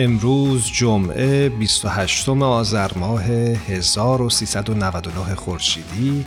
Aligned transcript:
امروز 0.00 0.66
جمعه 0.66 1.48
28 1.48 2.28
آذر 2.28 2.98
ماه 2.98 3.24
1399 3.24 5.34
خورشیدی 5.34 6.26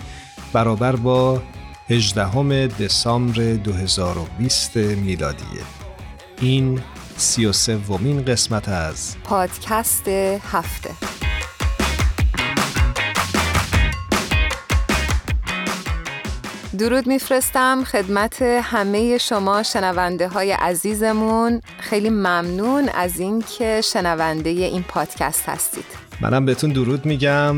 برابر 0.53 0.95
با 0.95 1.41
18 1.89 2.67
دسامبر 2.67 3.53
2020 3.53 4.77
میلادیه 4.77 5.61
این 6.41 6.81
33 7.17 7.75
ومین 7.75 8.25
قسمت 8.25 8.69
از 8.69 9.15
پادکست 9.23 10.07
هفته. 10.51 11.12
درود 16.77 17.07
میفرستم 17.07 17.83
خدمت 17.83 18.41
همه 18.41 19.17
شما 19.17 19.63
شنونده 19.63 20.27
های 20.27 20.51
عزیزمون. 20.51 21.61
خیلی 21.79 22.09
ممنون 22.09 22.89
از 22.89 23.19
اینکه 23.19 23.81
شنونده 23.83 24.49
این 24.49 24.83
پادکست 24.83 25.49
هستید. 25.49 25.85
منم 26.21 26.45
بهتون 26.45 26.71
درود 26.71 27.05
میگم. 27.05 27.55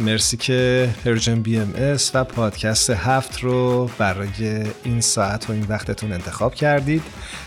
مرسی 0.00 0.36
که 0.36 0.88
Persian 1.04 1.42
BMS 1.42 2.10
و 2.14 2.24
پادکست 2.24 2.90
هفت 2.90 3.40
رو 3.40 3.90
برای 3.98 4.64
این 4.84 5.00
ساعت 5.00 5.50
و 5.50 5.52
این 5.52 5.66
وقتتون 5.68 6.12
انتخاب 6.12 6.54
کردید. 6.54 7.02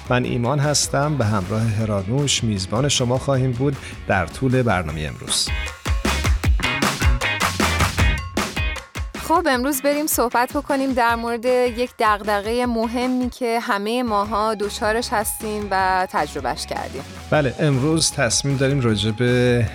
من 0.09 0.23
ایمان 0.23 0.59
هستم. 0.59 1.17
به 1.17 1.25
همراه 1.25 1.61
هرانوش 1.61 2.43
میزبان 2.43 2.89
شما 2.89 3.17
خواهیم 3.17 3.51
بود 3.51 3.77
در 4.07 4.25
طول 4.25 4.61
برنامه 4.61 5.01
امروز. 5.01 5.47
خب 9.31 9.47
امروز 9.49 9.81
بریم 9.81 10.07
صحبت 10.07 10.53
بکنیم 10.53 10.93
در 10.93 11.15
مورد 11.15 11.45
یک 11.45 11.91
دغدغه 11.99 12.65
مهمی 12.65 13.29
که 13.29 13.59
همه 13.59 14.03
ماها 14.03 14.55
دچارش 14.55 15.09
هستیم 15.11 15.67
و 15.71 16.07
تجربهش 16.11 16.65
کردیم. 16.65 17.01
بله 17.29 17.55
امروز 17.59 18.11
تصمیم 18.11 18.57
داریم 18.57 18.79
راجع 18.79 19.11
به 19.11 19.65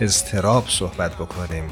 اضطراب 0.00 0.64
صحبت 0.68 1.14
بکنیم. 1.14 1.64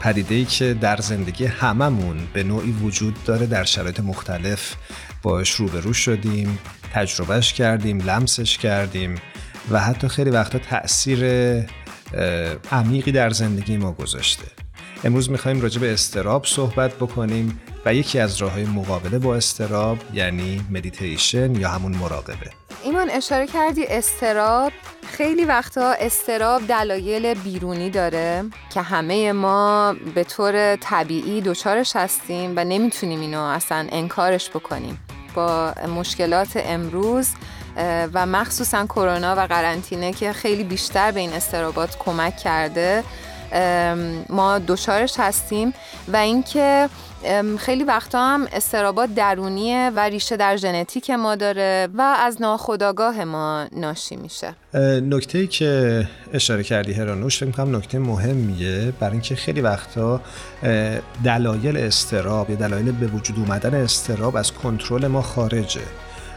پدیده 0.00 0.34
ای 0.34 0.44
که 0.44 0.74
در 0.74 0.96
زندگی 0.96 1.44
هممون 1.44 2.16
به 2.32 2.42
نوعی 2.42 2.72
وجود 2.72 3.24
داره 3.24 3.46
در 3.46 3.64
شرایط 3.64 4.00
مختلف. 4.00 4.74
باش 5.22 5.50
روبرو 5.50 5.92
شدیم 5.92 6.58
تجربهش 6.94 7.52
کردیم 7.52 8.00
لمسش 8.00 8.58
کردیم 8.58 9.14
و 9.70 9.80
حتی 9.80 10.08
خیلی 10.08 10.30
وقتا 10.30 10.58
تاثیر 10.58 11.24
عمیقی 12.72 13.12
در 13.12 13.30
زندگی 13.30 13.76
ما 13.76 13.92
گذاشته. 13.92 14.61
امروز 15.04 15.30
می‌خوایم 15.30 15.60
راجع 15.60 15.80
به 15.80 15.92
استراب 15.92 16.46
صحبت 16.46 16.94
بکنیم 16.94 17.60
و 17.84 17.94
یکی 17.94 18.18
از 18.18 18.36
راه 18.36 18.52
های 18.52 18.64
مقابله 18.64 19.18
با 19.18 19.36
استراب 19.36 19.98
یعنی 20.12 20.64
مدیتیشن 20.70 21.54
یا 21.54 21.68
همون 21.68 21.92
مراقبه. 21.92 22.50
ایمان 22.84 23.10
اشاره 23.10 23.46
کردی 23.46 23.86
استراب. 23.86 24.72
خیلی 25.06 25.44
وقتا 25.44 25.94
استراب 26.00 26.66
دلایل 26.66 27.34
بیرونی 27.34 27.90
داره 27.90 28.44
که 28.74 28.82
همه 28.82 29.32
ما 29.32 29.96
به 30.14 30.24
طور 30.24 30.76
طبیعی 30.76 31.40
دچارش 31.40 31.96
هستیم 31.96 32.52
و 32.56 32.64
نمی‌تونیم 32.64 33.20
اینو 33.20 33.40
اصلا 33.40 33.88
انکارش 33.92 34.50
بکنیم. 34.50 34.98
با 35.34 35.74
مشکلات 35.96 36.48
امروز 36.54 37.28
و 38.14 38.26
مخصوصا 38.26 38.86
کرونا 38.86 39.34
و 39.36 39.46
قرنطینه 39.46 40.12
که 40.12 40.32
خیلی 40.32 40.64
بیشتر 40.64 41.10
به 41.10 41.20
این 41.20 41.32
استرابات 41.32 41.98
کمک 41.98 42.36
کرده 42.36 43.04
ما 44.28 44.58
دچارش 44.58 45.14
هستیم 45.18 45.72
و 46.12 46.16
اینکه 46.16 46.88
خیلی 47.58 47.84
وقتا 47.84 48.26
هم 48.26 48.46
استرابات 48.52 49.14
درونیه 49.14 49.90
و 49.96 50.00
ریشه 50.00 50.36
در 50.36 50.56
ژنتیک 50.56 51.10
ما 51.10 51.34
داره 51.34 51.88
و 51.94 52.02
از 52.02 52.42
ناخودآگاه 52.42 53.24
ما 53.24 53.66
ناشی 53.76 54.16
میشه. 54.16 54.54
نکته 55.00 55.46
که 55.46 56.04
اشاره 56.32 56.62
کردی 56.62 56.92
هرانوش 56.92 57.38
فکر 57.38 57.46
می‌کنم 57.46 57.76
نکته 57.76 57.98
مهمیه 57.98 58.92
برای 59.00 59.12
اینکه 59.12 59.34
خیلی 59.34 59.60
وقتا 59.60 60.20
دلایل 61.24 61.76
استراب 61.76 62.50
یا 62.50 62.56
دلایل 62.56 62.92
به 62.92 63.06
وجود 63.06 63.38
اومدن 63.38 63.74
استراب 63.74 64.36
از 64.36 64.52
کنترل 64.52 65.06
ما 65.06 65.22
خارجه. 65.22 65.80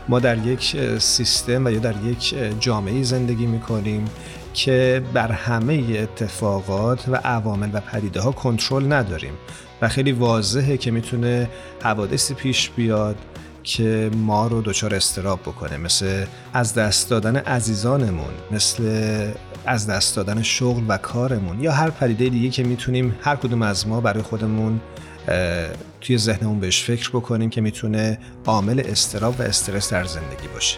ما 0.09 0.19
در 0.19 0.37
یک 0.37 0.77
سیستم 0.99 1.65
و 1.65 1.69
یا 1.69 1.79
در 1.79 1.95
یک 2.03 2.35
جامعه 2.59 3.03
زندگی 3.03 3.45
می‌کنیم. 3.45 4.09
که 4.55 5.03
بر 5.13 5.31
همه 5.31 5.73
اتفاقات 5.73 7.09
و 7.09 7.15
عوامل 7.15 7.69
و 7.73 7.79
پدیده 7.79 8.21
ها 8.21 8.31
کنترل 8.31 8.93
نداریم 8.93 9.33
و 9.81 9.87
خیلی 9.87 10.11
واضحه 10.11 10.77
که 10.77 10.91
می‌تونه 10.91 11.49
حوادثی 11.83 12.33
پیش 12.33 12.69
بیاد 12.69 13.15
که 13.63 14.11
ما 14.17 14.47
رو 14.47 14.61
دچار 14.61 14.95
استراب 14.95 15.39
بکنه 15.39 15.77
مثل 15.77 16.25
از 16.53 16.73
دست 16.73 17.09
دادن 17.09 17.35
عزیزانمون 17.35 18.33
مثل 18.51 18.83
از 19.65 19.87
دست 19.87 20.15
دادن 20.15 20.41
شغل 20.41 20.83
و 20.87 20.97
کارمون 20.97 21.61
یا 21.61 21.71
هر 21.71 21.89
پدیده 21.89 22.29
دیگه 22.29 22.49
که 22.49 22.63
می‌تونیم 22.63 23.15
هر 23.21 23.35
کدوم 23.35 23.61
از 23.61 23.87
ما 23.87 24.01
برای 24.01 24.23
خودمون 24.23 24.79
توی 26.01 26.17
ذهنمون 26.17 26.59
بهش 26.59 26.83
فکر 26.83 27.09
بکنیم 27.09 27.49
که 27.49 27.61
می‌تونه 27.61 28.17
عامل 28.45 28.83
استراب 28.85 29.39
و 29.39 29.43
استرس 29.43 29.93
در 29.93 30.03
زندگی 30.05 30.47
باشه. 30.47 30.77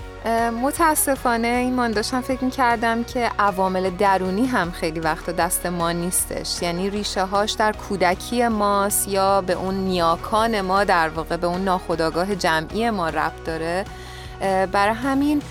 متاسفانه 0.64 1.48
این 1.48 1.74
من 1.74 1.92
داشتم 1.92 2.22
فکر 2.22 2.44
می‌کردم 2.44 3.04
که 3.04 3.32
عوامل 3.40 3.90
درونی 3.90 4.46
هم 4.46 4.72
خیلی 4.72 5.00
وقتا 5.00 5.32
دست 5.32 5.66
ما 5.66 5.92
نیستش. 5.92 6.62
یعنی 6.62 6.90
ریشه 6.90 7.26
هاش 7.26 7.52
در 7.52 7.72
کودکی 7.72 8.48
ماست 8.48 9.08
یا 9.08 9.42
به 9.42 9.54
اون 9.54 9.76
نیاکان 9.76 10.62
ما 10.62 10.84
در 10.84 11.10
واقع 11.10 11.38
به 11.38 11.48
اون 11.48 11.64
ناخودآگاه 11.64 12.36
جمعی 12.36 12.90
ما 12.90 13.10
ربط 13.10 13.44
داره. 13.46 13.86
برای 14.72 14.94
همین 14.94 15.42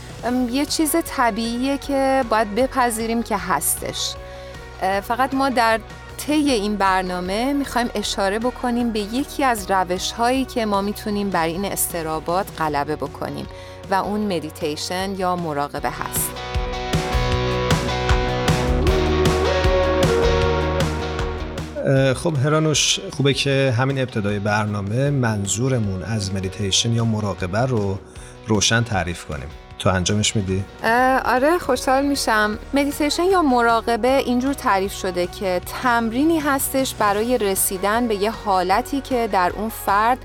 یه 0.50 0.66
چیز 0.66 0.96
طبیعیه 1.06 1.78
که 1.78 2.24
باید 2.30 2.54
بپذیریم 2.54 3.22
که 3.22 3.36
هستش. 3.36 4.14
فقط 5.02 5.34
ما 5.34 5.48
در 5.48 5.80
طی 6.18 6.50
این 6.50 6.76
برنامه 6.76 7.52
می‌خوایم 7.52 7.90
اشاره 7.94 8.38
بکنیم 8.38 8.92
به 8.92 9.00
یکی 9.00 9.44
از 9.44 9.70
روش 9.70 10.12
هایی 10.12 10.44
که 10.44 10.66
ما 10.66 10.82
می‌تونیم 10.82 11.30
بر 11.30 11.46
این 11.46 11.64
اضطرابات 11.64 12.46
غلبه 12.58 12.96
بکنیم 12.96 13.46
و 13.90 13.94
اون 13.94 14.36
مدیتیشن 14.36 15.14
یا 15.18 15.36
مراقبه 15.36 15.90
هست. 15.90 16.30
خب 22.14 22.36
هرانوش 22.44 23.00
خوبه 23.16 23.34
که 23.34 23.74
همین 23.78 23.98
ابتدای 23.98 24.38
برنامه 24.38 25.10
منظورمون 25.10 26.02
از 26.02 26.34
مدیتیشن 26.34 26.92
یا 26.92 27.04
مراقبه 27.04 27.58
رو 27.58 27.98
روشن 28.46 28.82
تعریف 28.82 29.24
کنیم. 29.24 29.48
تو 29.78 29.90
انجامش 29.90 30.36
میدی؟ 30.36 30.64
آره 31.24 31.58
خوشحال 31.58 32.06
میشم 32.06 32.58
مدیتیشن 32.74 33.24
یا 33.24 33.42
مراقبه 33.42 34.16
اینجور 34.16 34.54
تعریف 34.54 34.92
شده 34.92 35.26
که 35.26 35.60
تمرینی 35.82 36.38
هستش 36.38 36.94
برای 36.94 37.38
رسیدن 37.38 38.08
به 38.08 38.14
یه 38.14 38.30
حالتی 38.30 39.00
که 39.00 39.28
در 39.32 39.52
اون 39.56 39.68
فرد 39.68 40.18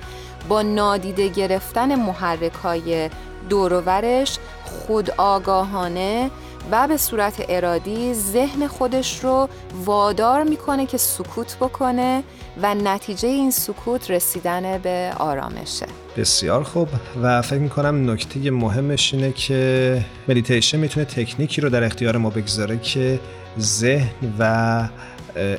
با 0.50 0.62
نادیده 0.62 1.28
گرفتن 1.28 1.96
محرک 1.96 2.54
های 2.54 3.10
دورورش 3.50 4.38
خود 4.64 5.12
آگاهانه 5.18 6.32
و 6.72 6.88
به 6.88 6.98
صورت 6.98 7.46
ارادی 7.50 8.14
ذهن 8.14 8.68
خودش 8.68 9.24
رو 9.24 9.50
وادار 9.86 10.44
می‌کنه 10.44 10.86
که 10.86 10.98
سکوت 10.98 11.58
بکنه 11.58 12.24
و 12.62 12.76
نتیجه 12.76 13.28
این 13.28 13.52
سکوت 13.52 14.12
رسیدن 14.12 14.78
به 14.78 15.12
آرامشه. 15.20 15.86
بسیار 16.18 16.64
خوب 16.64 16.88
و 17.24 17.42
فکر 17.42 17.60
می‌کنم 17.60 18.12
نکته 18.12 18.52
مهمش 18.52 19.14
اینه 19.14 19.32
که 19.32 20.06
مدیتیشن 20.28 20.78
می‌تونه 20.78 21.06
تکنیکی 21.06 21.62
رو 21.62 21.70
در 21.70 21.84
اختیار 21.84 22.18
ما 22.18 22.30
بگذاره 22.30 22.78
که 22.78 23.20
ذهن 23.60 24.34
و 24.40 24.84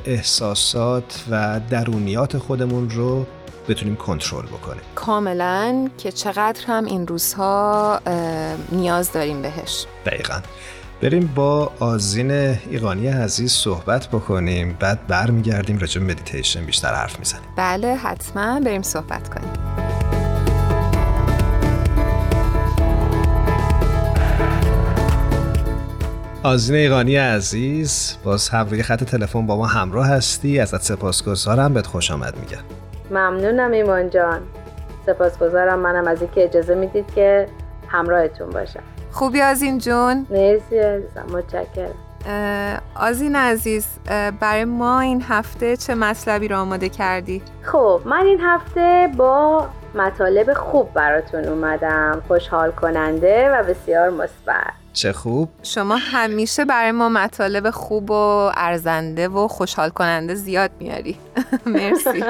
احساسات 0.05 1.23
و 1.31 1.59
درونیات 1.69 2.37
خودمون 2.37 2.89
رو 2.89 3.25
بتونیم 3.69 3.95
کنترل 3.95 4.45
بکنیم 4.45 4.81
کاملا 4.95 5.89
که 5.97 6.11
چقدر 6.11 6.65
هم 6.67 6.85
این 6.85 7.07
روزها 7.07 7.99
نیاز 8.71 9.11
داریم 9.11 9.41
بهش. 9.41 9.85
دقیقا. 10.05 10.39
بریم 11.03 11.31
با 11.35 11.71
آزین 11.79 12.31
ایقانی 12.31 13.07
عزیز 13.07 13.51
صحبت 13.51 14.07
بکنیم. 14.07 14.77
بعد 14.79 15.07
برمیگردیم 15.07 15.77
راجع 15.77 16.01
به 16.01 16.05
مدیتیشن 16.05 16.65
بیشتر 16.65 16.93
حرف 16.93 17.19
می‌زنیم. 17.19 17.43
بله 17.55 17.95
حتما 17.95 18.59
بریم 18.59 18.81
صحبت 18.81 19.29
کنیم. 19.29 19.51
آزین 26.43 26.75
ایقانی 26.75 27.15
عزیز 27.15 28.17
باز 28.23 28.49
هم 28.49 28.67
روی 28.69 28.83
خط 28.83 29.03
تلفن 29.03 29.47
با 29.47 29.55
ما 29.57 29.67
همراه 29.67 30.07
هستی. 30.07 30.59
ازت 30.59 30.81
سپاسگزارم. 30.81 31.73
بهت 31.73 31.87
خوش 31.87 32.11
آمد 32.11 32.33
میگم. 32.37 32.63
ممنونم 33.11 33.71
ایمان 33.71 34.09
جان. 34.09 34.41
سپاسگزارم 35.05 35.79
منم 35.79 36.07
از 36.07 36.21
اینکه 36.21 36.43
اجازه 36.43 36.75
می‌دید 36.75 37.05
که 37.15 37.47
همراهتون 37.87 38.49
باشم. 38.49 38.92
خوبی 39.13 39.41
آزین 39.41 39.77
جون؟ 39.77 40.25
مرسی 40.29 40.77
عزیزم 40.77 41.25
متشکرم. 41.33 41.95
آزین 42.95 43.35
عزیز 43.35 43.87
برای 44.39 44.65
ما 44.65 44.99
این 44.99 45.23
هفته 45.27 45.77
چه 45.77 45.95
مطلبی 45.95 46.47
رو 46.47 46.57
آماده 46.57 46.89
کردی؟ 46.89 47.41
خب 47.61 48.01
من 48.05 48.25
این 48.25 48.39
هفته 48.41 49.09
با 49.17 49.67
مطالب 49.95 50.53
خوب 50.53 50.93
براتون 50.93 51.45
اومدم. 51.45 52.21
خوشحال 52.27 52.71
کننده 52.71 53.51
و 53.51 53.63
بسیار 53.63 54.09
مثبت. 54.09 54.82
چه 54.93 55.13
خوب؟ 55.13 55.49
شما 55.63 55.95
همیشه 55.95 56.65
برای 56.65 56.91
ما 56.91 57.09
مطالب 57.09 57.69
خوب 57.71 58.11
و 58.11 58.51
ارزنده 58.55 59.27
و 59.27 59.47
خوشحال 59.47 59.89
کننده 59.89 60.35
زیاد 60.35 60.71
میاری. 60.79 61.17
مرسی. 61.65 62.23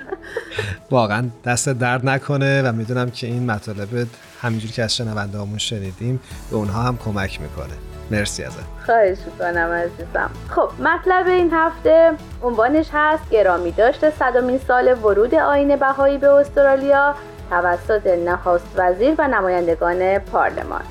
واقعا 0.90 1.24
دست 1.44 1.68
درد 1.68 2.08
نکنه 2.08 2.62
و 2.62 2.72
می‌دونم 2.72 3.10
که 3.10 3.26
این 3.26 3.50
مطالب 3.50 4.06
همینجور 4.42 4.70
که 4.70 4.82
از 4.82 4.96
شنونده 4.96 5.38
همون 5.38 5.58
شنیدیم 5.58 6.20
به 6.50 6.56
اونها 6.56 6.82
هم 6.82 6.98
کمک 7.04 7.40
می‌کنه. 7.40 7.74
مرسی 8.10 8.44
ازت. 8.44 8.58
خواهش 8.86 9.18
می‌کنم 9.26 9.70
عزیزم. 9.70 10.30
خب 10.48 10.70
مطلب 10.82 11.26
این 11.26 11.50
هفته 11.52 12.12
عنوانش 12.42 12.86
هست 12.92 13.30
گرامی 13.30 13.72
داشته 13.72 14.12
صدامین 14.18 14.60
سال 14.68 14.98
ورود 15.04 15.34
آین 15.34 15.76
بهایی 15.76 16.18
به 16.18 16.28
استرالیا 16.28 17.14
توسط 17.50 18.06
نخست 18.06 18.66
وزیر 18.76 19.14
و 19.18 19.28
نمایندگان 19.28 20.18
پارلمان. 20.18 20.82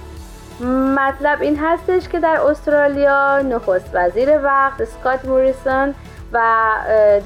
مطلب 0.67 1.41
این 1.41 1.59
هستش 1.61 2.09
که 2.09 2.19
در 2.19 2.41
استرالیا 2.41 3.41
نخست 3.41 3.89
وزیر 3.93 4.39
وقت 4.43 4.83
سکات 4.83 5.25
موریسون 5.25 5.95
و 6.33 6.71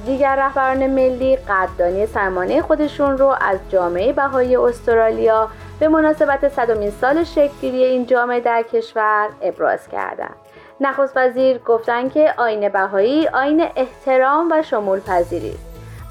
دیگر 0.06 0.36
رهبران 0.36 0.88
ملی 0.88 1.36
قدردانی 1.36 2.06
سرمانه 2.06 2.62
خودشون 2.62 3.18
رو 3.18 3.36
از 3.42 3.60
جامعه 3.70 4.14
بهایی 4.14 4.56
استرالیا 4.56 5.50
به 5.80 5.88
مناسبت 5.88 6.50
صدومین 6.50 6.92
سال 6.92 7.24
شکلگیری 7.24 7.84
این 7.84 8.06
جامعه 8.06 8.40
در 8.40 8.64
کشور 8.74 9.30
ابراز 9.42 9.88
کردند. 9.88 10.36
نخست 10.82 11.18
وزیر 11.18 11.58
گفتن 11.58 12.10
که 12.10 12.34
آین 12.38 12.70
بهایی 12.70 13.28
آین 13.28 13.68
احترام 13.76 14.52
و 14.52 14.62
شمول 14.62 15.00
پذیری. 15.00 15.56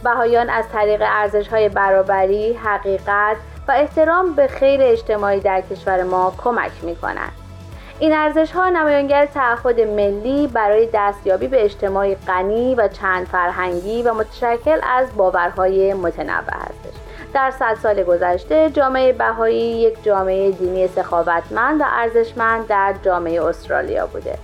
بهایان 0.04 0.50
از 0.50 0.64
طریق 0.72 1.02
ارزش 1.04 1.48
های 1.48 1.68
برابری، 1.68 2.52
حقیقت 2.52 3.36
و 3.68 3.72
احترام 3.72 4.32
به 4.32 4.46
خیر 4.46 4.80
اجتماعی 4.82 5.40
در 5.40 5.60
کشور 5.60 6.02
ما 6.02 6.34
کمک 6.44 6.72
می 6.82 6.96
کنند. 6.96 7.32
این 7.98 8.12
ارزش 8.12 8.52
ها 8.52 8.68
نمایانگر 8.68 9.26
تعهد 9.26 9.80
ملی 9.80 10.46
برای 10.46 10.88
دستیابی 10.94 11.48
به 11.48 11.64
اجتماعی 11.64 12.14
غنی 12.14 12.74
و 12.74 12.88
چند 12.88 13.26
فرهنگی 13.26 14.02
و 14.02 14.14
متشکل 14.14 14.80
از 14.82 15.16
باورهای 15.16 15.94
متنوع 15.94 16.54
هستش. 16.54 17.00
در 17.34 17.50
صد 17.50 17.74
سال 17.82 18.02
گذشته 18.02 18.70
جامعه 18.70 19.12
بهایی 19.12 19.60
یک 19.60 20.04
جامعه 20.04 20.50
دینی 20.50 20.88
سخاوتمند 20.88 21.80
و 21.80 21.84
ارزشمند 21.86 22.66
در 22.66 22.94
جامعه 23.02 23.44
استرالیا 23.44 24.06
بوده. 24.06 24.38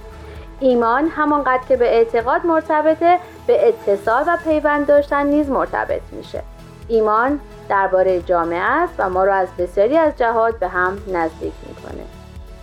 ایمان 0.61 1.09
همانقدر 1.09 1.63
که 1.69 1.77
به 1.77 1.97
اعتقاد 1.97 2.47
مرتبطه 2.47 3.19
به 3.47 3.69
اتصال 3.69 4.25
و 4.27 4.37
پیوند 4.45 4.87
داشتن 4.87 5.27
نیز 5.27 5.51
مرتبط 5.51 6.03
میشه. 6.13 6.43
ایمان 6.89 7.41
درباره 7.69 8.23
جامعه 8.23 8.63
است 8.63 8.95
و 8.99 9.11
ما 9.11 9.25
را 9.25 9.35
از 9.35 9.49
بسیاری 9.59 9.97
از 9.97 10.17
جهات 10.17 10.59
به 10.59 10.69
هم 10.69 10.99
نزدیک 11.13 11.53
می‌کنه 11.69 12.05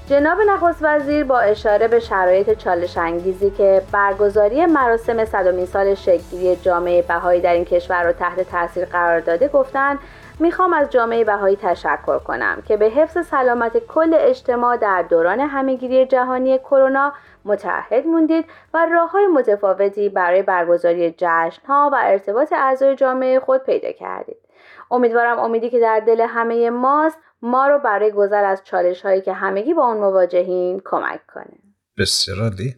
جناب 0.09 0.37
نخست 0.41 0.79
وزیر 0.81 1.23
با 1.23 1.39
اشاره 1.39 1.87
به 1.87 1.99
شرایط 1.99 2.57
چالش 2.57 2.97
انگیزی 2.97 3.49
که 3.49 3.81
برگزاری 3.91 4.65
مراسم 4.65 5.25
صدومین 5.25 5.65
سال 5.65 5.95
شکلگیری 5.95 6.55
جامعه 6.55 7.01
بهایی 7.01 7.41
در 7.41 7.53
این 7.53 7.65
کشور 7.65 8.03
را 8.03 8.13
تحت 8.13 8.49
تاثیر 8.51 8.85
قرار 8.85 9.19
داده 9.19 9.47
گفتند 9.47 9.99
می‌خوام 10.39 10.73
از 10.73 10.89
جامعه 10.89 11.23
بهایی 11.23 11.55
تشکر 11.55 12.19
کنم 12.19 12.63
که 12.67 12.77
به 12.77 12.85
حفظ 12.85 13.27
سلامت 13.27 13.77
کل 13.87 14.13
اجتماع 14.19 14.77
در 14.77 15.01
دوران 15.01 15.39
همهگیری 15.39 16.05
جهانی 16.05 16.57
کرونا 16.57 17.13
متحد 17.45 18.07
موندید 18.07 18.45
و 18.73 18.87
راه 18.91 19.11
های 19.11 19.27
متفاوتی 19.27 20.09
برای 20.09 20.41
برگزاری 20.41 21.15
جشن 21.17 21.61
ها 21.67 21.89
و 21.93 21.97
ارتباط 22.03 22.53
اعضای 22.53 22.95
جامعه 22.95 23.39
خود 23.39 23.63
پیدا 23.63 23.91
کردید. 23.91 24.44
امیدوارم 24.91 25.39
امیدی 25.39 25.69
که 25.69 25.79
در 25.79 25.99
دل 25.99 26.21
همه 26.21 26.69
ماست. 26.69 27.17
ما 27.41 27.67
رو 27.67 27.79
برای 27.79 28.11
گذر 28.11 28.43
از 28.43 28.63
چالش 28.63 29.05
هایی 29.05 29.21
که 29.21 29.33
همگی 29.33 29.73
با 29.73 29.87
اون 29.87 29.97
مواجهیم 29.97 30.81
کمک 30.85 31.21
کنه. 31.33 31.64
بسیار 31.97 32.39
عالی. 32.39 32.75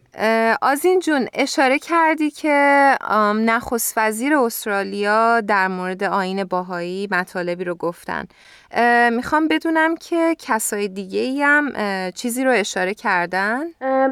آزین 0.62 1.00
جون 1.00 1.28
اشاره 1.34 1.78
کردی 1.78 2.30
که 2.30 2.48
نخست 3.34 3.94
وزیر 3.96 4.36
استرالیا 4.36 5.40
در 5.40 5.68
مورد 5.68 6.04
آیین 6.04 6.44
بهایی 6.44 7.08
مطالبی 7.10 7.64
رو 7.64 7.74
گفتن. 7.74 8.24
می‌خوام 9.12 9.48
بدونم 9.48 9.96
که 9.96 10.36
کسای 10.38 10.88
دیگه 10.88 11.20
ای 11.20 11.42
هم 11.42 11.72
چیزی 12.10 12.44
رو 12.44 12.50
اشاره 12.50 12.94
کردن؟ 12.94 13.64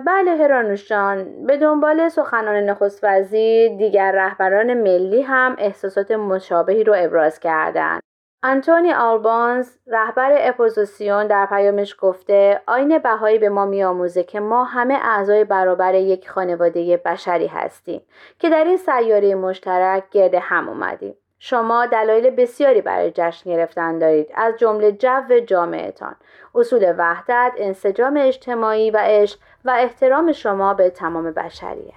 بله 0.06 0.36
هرانوش 0.42 0.88
جان. 0.88 1.46
به 1.46 1.56
دنبال 1.56 2.08
سخنان 2.08 2.56
نخست 2.56 3.00
وزیر 3.04 3.76
دیگر 3.76 4.12
رهبران 4.12 4.74
ملی 4.74 5.22
هم 5.22 5.56
احساسات 5.58 6.10
مشابهی 6.10 6.84
رو 6.84 6.94
ابراز 6.98 7.40
کردند 7.40 8.00
آنتونی 8.42 8.92
آلبانیز 8.92 9.70
رهبر 9.86 10.36
اپوزیسیون 10.40 11.26
در 11.26 11.46
پیامش 11.46 11.96
گفته 11.98 12.60
آیین 12.66 12.98
بهایی 12.98 13.38
به 13.38 13.48
ما 13.48 13.66
میآموزه 13.66 14.24
که 14.24 14.40
ما 14.40 14.64
همه 14.64 14.94
اعضای 14.94 15.44
برابر 15.44 15.94
یک 15.94 16.30
خانواده 16.30 16.96
بشری 16.96 17.46
هستیم 17.46 18.00
که 18.38 18.50
در 18.50 18.64
این 18.64 18.76
سیاره 18.76 19.34
مشترک 19.34 20.04
گرد 20.10 20.34
هم 20.34 20.68
اومدیم. 20.68 21.14
شما 21.38 21.86
دلایل 21.86 22.30
بسیاری 22.30 22.80
برای 22.80 23.12
جشن 23.14 23.50
گرفتن 23.50 23.98
دارید 23.98 24.28
از 24.34 24.54
جمله 24.58 24.92
جو 24.92 25.40
جامعتان 25.46 26.16
اصول 26.54 26.94
وحدت 26.98 27.52
انسجام 27.58 28.16
اجتماعی 28.16 28.90
و 28.90 28.98
عشق 29.00 29.38
و 29.64 29.70
احترام 29.78 30.32
شما 30.32 30.74
به 30.74 30.90
تمام 30.90 31.30
بشریت. 31.30 31.92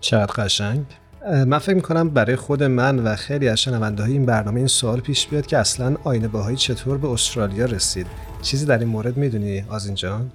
چقدر 0.00 0.44
قشنگ؟ 0.44 1.03
من 1.46 1.58
فکر 1.58 1.74
می‌کنم 1.74 2.08
برای 2.10 2.36
خود 2.36 2.62
من 2.62 2.98
و 2.98 3.16
خیلی 3.16 3.48
از 3.48 3.60
شنونده 3.60 4.02
های 4.02 4.12
این 4.12 4.26
برنامه 4.26 4.56
این 4.58 4.66
سوال 4.66 5.00
پیش 5.00 5.26
بیاد 5.26 5.46
که 5.46 5.58
اصلا 5.58 5.96
آینه 6.04 6.28
باهایی 6.28 6.56
چطور 6.56 6.98
به 6.98 7.08
استرالیا 7.08 7.64
رسید. 7.64 8.06
چیزی 8.42 8.66
در 8.66 8.78
این 8.78 8.88
مورد 8.88 9.16
می‌دونی 9.16 9.64
آزین 9.70 9.94
جان؟ 9.94 10.30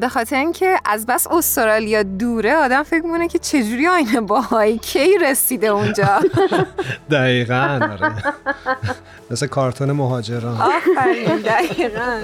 به 0.00 0.08
خاطر 0.08 0.36
اینکه 0.36 0.76
از 0.84 1.06
بس 1.06 1.26
استرالیا 1.26 2.02
دوره 2.02 2.54
آدم 2.54 2.82
فکر 2.82 3.02
می‌کنه 3.02 3.28
که 3.28 3.38
چجوری 3.38 3.86
آینه 3.88 4.20
باهایی 4.20 4.78
کی 4.78 5.18
رسیده 5.22 5.66
اونجا؟ 5.66 6.20
دقیقا 7.10 7.78
آره. 7.92 8.12
مثل 9.30 9.46
کارتون 9.46 9.92
مهاجران. 9.92 10.56
آفرین 10.60 11.36
دقیقا. 11.36 12.20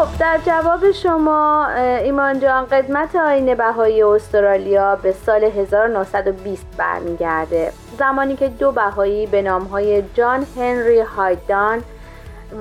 خب 0.00 0.18
در 0.18 0.38
جواب 0.46 0.90
شما 0.90 1.68
ایمان 2.02 2.40
جان 2.40 2.66
قدمت 2.66 3.16
آین 3.16 3.54
بهایی 3.54 4.02
استرالیا 4.02 4.96
به 4.96 5.12
سال 5.12 5.44
1920 5.44 6.66
برمیگرده. 6.76 7.72
زمانی 7.98 8.36
که 8.36 8.48
دو 8.48 8.72
بهایی 8.72 9.26
به 9.26 9.42
نامهای 9.42 10.02
جان 10.14 10.46
هنری 10.56 11.00
هایدان 11.00 11.82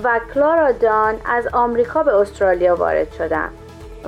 و 0.03 0.19
کلارا 0.33 0.71
دان 0.71 1.15
از 1.25 1.47
آمریکا 1.53 2.03
به 2.03 2.15
استرالیا 2.15 2.75
وارد 2.75 3.11
شدند 3.11 3.51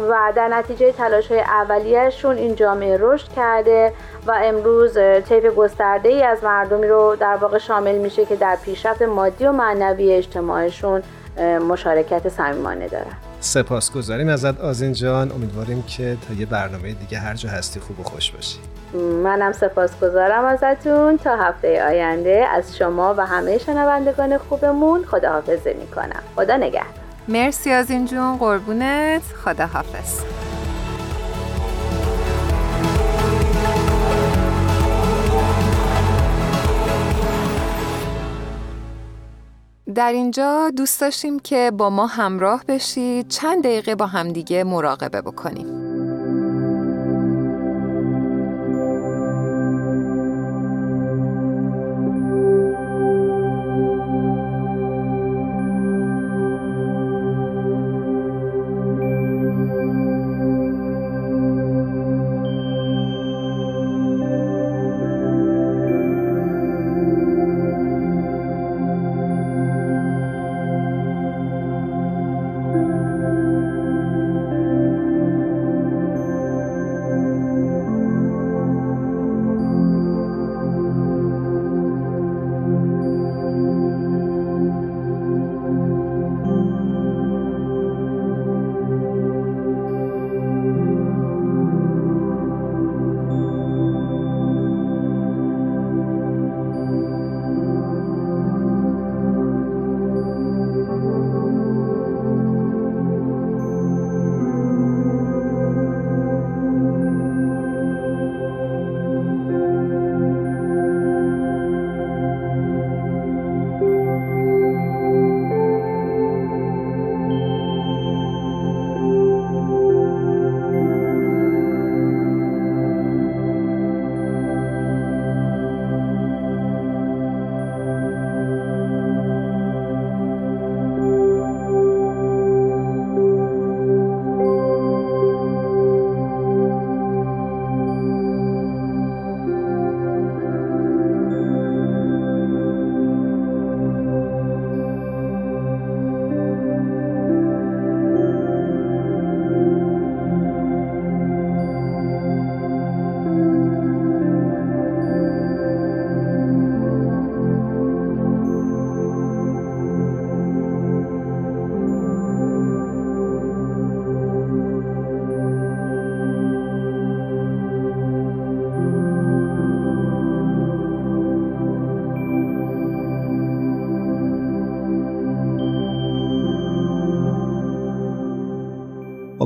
و 0.10 0.34
در 0.36 0.48
نتیجه 0.48 0.92
تلاش 0.92 1.32
های 1.32 1.42
اولیهشون 1.42 2.38
این 2.38 2.56
جامعه 2.56 2.98
رشد 3.02 3.28
کرده 3.36 3.94
و 4.28 4.32
امروز 4.44 4.98
طیف 5.30 5.46
گسترده 5.46 6.10
ای 6.10 6.24
از 6.24 6.44
مردمی 6.44 6.88
رو 6.88 7.16
در 7.20 7.36
واقع 7.36 7.58
شامل 7.58 7.98
میشه 7.98 8.26
که 8.26 8.36
در 8.36 8.58
پیشرفت 8.66 9.02
مادی 9.02 9.46
و 9.46 9.52
معنوی 9.52 10.14
اجتماعشون 10.14 11.04
مشارکت 11.42 12.30
صمیمانه 12.30 12.88
دارن. 12.88 13.14
سپاسگزاریم 13.40 14.30
ازت 14.30 14.62
آزین 14.62 14.94
جان. 14.94 15.32
امیدواریم 15.32 15.84
که 15.84 16.18
تا 16.28 16.34
یه 16.34 16.46
برنامه 16.46 16.94
دیگه 16.94 17.18
هر 17.18 17.34
جا 17.34 17.50
هستی 17.50 17.80
خوب 17.80 18.00
و 18.00 18.04
خوش 18.04 18.32
باشی. 18.32 18.60
منم 19.24 19.52
سپاسگزارم 19.52 20.46
ازتون. 20.46 21.18
تا 21.18 21.36
هفته 21.36 21.86
آینده 21.88 22.46
از 22.52 22.78
شما 22.78 23.16
و 23.18 23.26
همه 23.26 23.58
شنوندگان 23.58 24.38
خوبمون 24.38 25.06
خداحافظی 25.06 25.74
می‌کنم. 25.74 26.22
خدا 26.36 26.58
نگهدار. 26.58 26.94
مرسی 27.28 27.72
از 27.72 27.92
این 27.92 28.06
جون. 28.06 28.38
قربونت. 28.38 29.22
خداحافظ. 29.22 30.20
در 39.96 40.12
اینجا 40.12 40.72
دوست 40.78 41.02
داشتیم 41.02 41.40
که 41.40 41.72
با 41.78 41.90
ما 41.90 42.08
همراه 42.08 42.64
بشید 42.68 43.28
چند 43.28 43.64
دقیقه 43.64 43.96
با 43.96 44.06
همدیگه 44.06 44.64
مراقبه 44.64 45.22
بکنیم. 45.22 45.81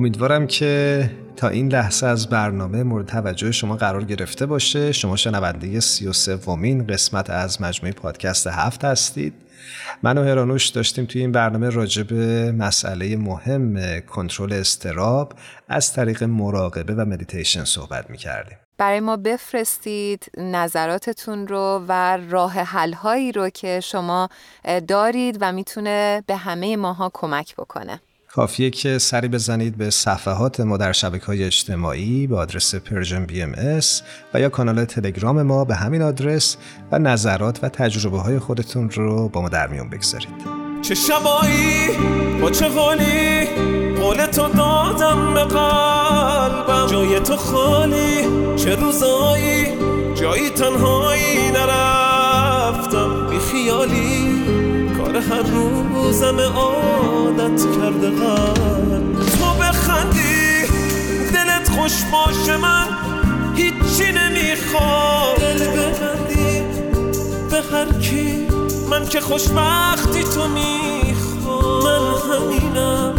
امیدوارم 0.05 0.47
که 0.47 1.11
تا 1.35 1.47
این 1.47 1.71
لحظه 1.71 2.07
از 2.07 2.29
برنامه 2.29 2.83
مورد 2.83 3.05
توجه 3.05 3.51
شما 3.51 3.75
قرار 3.75 4.03
گرفته 4.03 4.45
باشه 4.45 4.91
شما 4.91 5.15
شنونده 5.15 5.79
سی 5.79 6.07
و 6.07 6.11
قسمت 6.89 7.29
از 7.29 7.61
مجموعه 7.61 7.93
پادکست 7.93 8.47
هفت 8.47 8.85
هستید 8.85 9.33
من 10.03 10.17
و 10.17 10.23
هرانوش 10.23 10.67
داشتیم 10.67 11.05
توی 11.05 11.21
این 11.21 11.31
برنامه 11.31 11.69
راجع 11.69 12.03
به 12.03 12.51
مسئله 12.51 13.17
مهم 13.17 13.99
کنترل 13.99 14.53
استراب 14.53 15.33
از 15.67 15.93
طریق 15.93 16.23
مراقبه 16.23 16.93
و 16.93 17.05
مدیتیشن 17.05 17.63
صحبت 17.63 18.09
می 18.09 18.17
کردیم. 18.17 18.57
برای 18.77 18.99
ما 18.99 19.17
بفرستید 19.17 20.31
نظراتتون 20.37 21.47
رو 21.47 21.85
و 21.87 22.17
راه 22.29 22.53
حل 22.53 22.93
رو 23.35 23.49
که 23.49 23.79
شما 23.79 24.29
دارید 24.87 25.37
و 25.41 25.51
می‌تونه 25.51 26.23
به 26.27 26.35
همه 26.35 26.77
ماها 26.77 27.11
کمک 27.13 27.55
بکنه. 27.55 28.01
کافیه 28.35 28.69
که 28.69 28.97
سری 28.97 29.27
بزنید 29.27 29.77
به 29.77 29.89
صفحات 29.89 30.59
ما 30.59 30.77
در 30.77 30.91
شبکه 30.91 31.25
های 31.25 31.43
اجتماعی 31.43 32.27
به 32.27 32.37
آدرس 32.37 32.75
Persian 32.75 33.25
BM 33.25 33.79
و 34.33 34.39
یا 34.39 34.49
کانال 34.49 34.85
تلگرام 34.85 35.41
ما 35.41 35.65
به 35.65 35.75
همین 35.75 36.01
آدرس 36.01 36.57
و 36.91 36.99
نظرات 36.99 37.63
و 37.63 37.69
تجربه 37.69 38.19
های 38.19 38.39
خودتون 38.39 38.89
رو 38.89 39.29
با 39.29 39.41
ما 39.41 39.49
در 39.49 39.67
میون 39.67 39.89
بگذارید. 39.89 40.29
چه 40.81 40.95
شبایی 40.95 41.87
با 42.41 42.51
چه 42.51 42.69
حالی 42.69 43.45
قولتو 44.01 44.47
دادم 44.47 45.33
به 45.33 45.43
قلبم. 45.43 46.87
جای 46.91 47.19
تو 47.19 47.35
خالی 47.35 48.21
چه 48.55 48.75
روزایی؟ 48.75 49.65
جایی 50.15 50.49
تنهایی 50.49 51.51
نرفتم. 51.51 53.27
بی 53.29 53.39
خیالی. 53.39 54.34
کار 55.05 55.17
هر 55.17 55.41
روزم 55.41 56.39
عادت 56.39 57.61
کرده 57.61 58.09
قلب 58.09 59.19
تو 59.19 59.45
بخندی 59.61 60.61
دلت 61.33 61.69
خوش 61.69 62.03
باشه 62.11 62.57
من 62.57 62.87
هیچی 63.55 64.11
نمی‌خوام. 64.11 65.35
دل 65.37 65.67
ببندی 65.67 66.61
به 67.51 67.61
هر 67.71 67.99
کی 68.01 68.47
من 68.89 69.05
که 69.05 69.21
خوشبختی 69.21 70.23
تو 70.23 70.47
می‌خوام. 70.47 71.83
من 71.83 72.15
همینم 72.31 73.13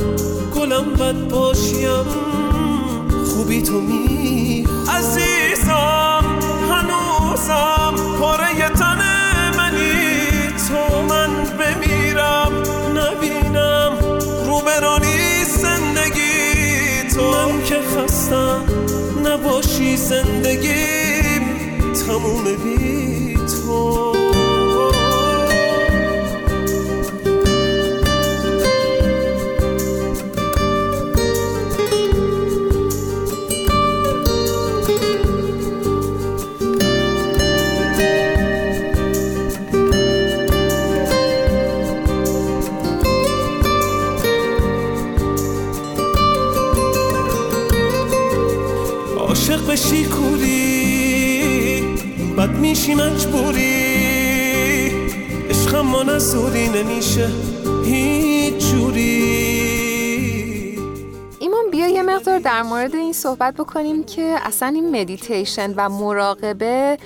گلم 0.57 0.93
بد 0.93 1.29
باشیم 1.29 2.05
خوبی 3.27 3.63
تو 3.63 3.81
می‌خوام. 3.81 4.97
عزیزم 4.97 6.25
هنوزم 6.71 7.86
که 17.67 17.75
خستم 17.75 18.65
نباشی 19.25 19.97
زندگیم 19.97 21.43
تموم 22.07 22.45
بی 22.65 23.35
تو. 23.37 24.16
میشی 52.87 53.03
مجبوری. 53.03 53.67
عشق 55.51 55.77
ما 55.77 56.03
نسوری 56.03 56.69
نمیشه 56.69 57.29
هیچ 57.85 58.71
جوری. 58.71 59.07
ایمان 61.41 61.71
بیا 61.71 61.89
یه 61.89 62.03
مقدار 62.03 62.39
در 62.39 62.63
مورد 62.63 62.95
این 62.95 63.13
صحبت 63.13 63.55
بکنیم 63.55 64.05
که 64.05 64.37
اصلا 64.43 64.69
این 64.69 65.01
مدیتیشن 65.01 65.75
و 65.77 65.89
مراقبه 65.89 66.99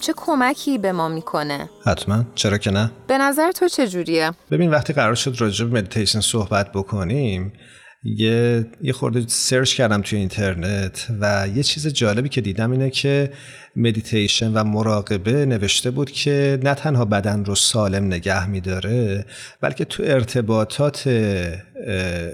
چه 0.00 0.12
کمکی 0.16 0.78
به 0.78 0.92
ما 0.92 1.08
می‌کنه؟ 1.08 1.70
حتما. 1.86 2.24
چرا 2.34 2.58
که 2.58 2.70
نه؟ 2.70 2.90
به 3.06 3.18
نظر 3.18 3.52
تو 3.52 3.68
چجوریه 3.68 4.30
ببین 4.50 4.70
وقتی 4.70 4.92
قرار 4.92 5.14
شد 5.14 5.36
راجع 5.38 5.64
به 5.64 5.78
مدیتیشن 5.78 6.20
صحبت 6.20 6.72
بکنیم 6.72 7.52
یه 8.04 8.66
یه 8.82 8.92
خورده 8.92 9.24
search 9.28 9.74
کردم 9.74 10.02
توی 10.02 10.18
اینترنت 10.18 11.06
و 11.20 11.48
یه 11.54 11.62
چیز 11.62 11.86
جالبی 11.86 12.28
که 12.28 12.40
دیدم 12.40 12.70
اینه 12.70 12.90
که 12.90 13.32
مدیتیشن 13.76 14.52
و 14.52 14.64
مراقبه 14.64 15.46
نوشته 15.46 15.90
بود 15.90 16.10
که 16.10 16.60
نه 16.62 16.74
تنها 16.74 17.04
بدن 17.04 17.44
رو 17.44 17.54
سالم 17.54 18.04
نگه 18.04 18.46
میداره 18.46 19.26
بلکه 19.60 19.84
تو 19.84 20.02
ارتباطات 20.06 21.08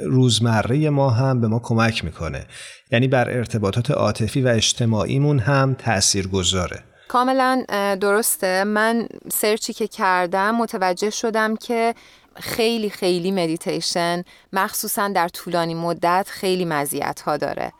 روزمره 0.05 0.91
ما 0.91 1.11
هم 1.11 1.41
به 1.41 1.49
ما 1.49 1.59
کمک 1.59 2.05
می‌کنه. 2.05 2.47
یعنی 2.93 3.09
بر 3.09 3.31
ارتباطات 3.31 3.91
عاطفی 3.91 4.43
و 4.43 4.49
اجتماعیمون 4.49 5.39
هم 5.39 5.75
تأثیر 5.79 6.27
گذاره. 6.29 6.83
کاملا 7.09 7.65
درسته. 8.00 8.65
من 8.65 9.09
search 9.33 9.67
ی 9.67 9.73
که 9.73 9.89
کردم 9.89 10.55
متوجه 10.55 11.11
شدم 11.11 11.57
که 11.57 11.95
خیلی 12.37 12.91
خیلی 12.91 13.31
مدیتیشن 13.31 14.25
مخصوصا 14.53 15.09
در 15.09 15.29
طولانی 15.29 15.75
مدت 15.75 16.27
خیلی 16.31 16.65
مزیت 16.65 17.21
ها 17.21 17.37
داره. 17.37 17.73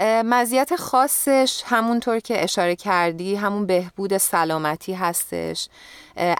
مزیت 0.00 0.76
خاصش 0.76 1.62
همونطور 1.66 2.20
که 2.20 2.44
اشاره 2.44 2.76
کردی 2.76 3.34
همون 3.34 3.66
بهبود 3.66 4.18
سلامتی 4.18 4.92
هستش. 4.94 5.68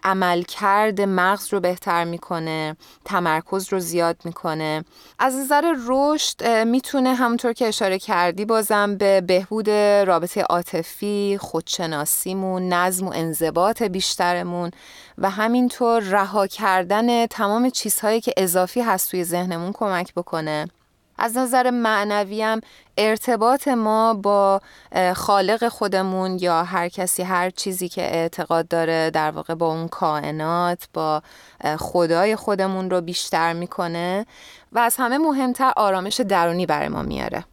عملکرد 0.04 1.00
مغز 1.00 1.52
رو 1.52 1.60
بهتر 1.60 2.04
می‌کنه 2.04 2.76
تمرکز 3.04 3.72
رو 3.72 3.80
زیاد 3.80 4.16
می‌کنه. 4.24 4.84
از 5.18 5.36
نظر 5.36 5.74
رشد 5.86 6.48
می‌تونه 6.48 7.14
همونطور 7.14 7.52
که 7.52 7.68
اشاره 7.68 7.98
کردی 7.98 8.44
بازم 8.44 8.96
به 8.96 9.20
بهبود 9.20 9.70
رابطه 10.06 10.42
عاطفی 10.42 11.38
خودشناسیمون 11.40 12.68
نظم 12.68 13.08
و 13.08 13.12
انضباط 13.14 13.82
بیشترمون 13.82 14.70
و 15.18 15.30
همینطور 15.30 16.02
رها 16.02 16.46
کردن 16.46 17.26
تمام 17.26 17.70
چیزهایی 17.70 18.20
که 18.20 18.32
اضافی 18.36 18.80
هست 18.80 19.10
توی 19.10 19.24
ذهنمون 19.24 19.72
کمک 19.72 20.14
بکنه. 20.14 20.68
از 21.18 21.36
نظر 21.36 21.70
معنوی 21.70 22.42
هم 22.42 22.60
ارتباط 22.96 23.68
ما 23.68 24.14
با 24.14 24.60
خالق 25.14 25.68
خودمون 25.68 26.38
یا 26.40 26.64
هر 26.64 26.88
کسی 26.88 27.22
هر 27.22 27.50
چیزی 27.50 27.88
که 27.88 28.02
اعتقاد 28.02 28.68
داره 28.68 29.10
در 29.10 29.30
واقع 29.30 29.54
با 29.54 29.66
اون 29.66 29.88
کائنات 29.88 30.88
با 30.92 31.22
خدای 31.78 32.36
خودمون 32.36 32.90
رو 32.90 33.00
بیشتر 33.00 33.52
می‌کنه 33.52 34.26
و 34.72 34.78
از 34.78 34.96
همه 34.98 35.18
مهمتر 35.18 35.72
آرامش 35.76 36.20
درونی 36.20 36.66
برای 36.66 36.88
ما 36.88 37.02
میاره. 37.02 37.44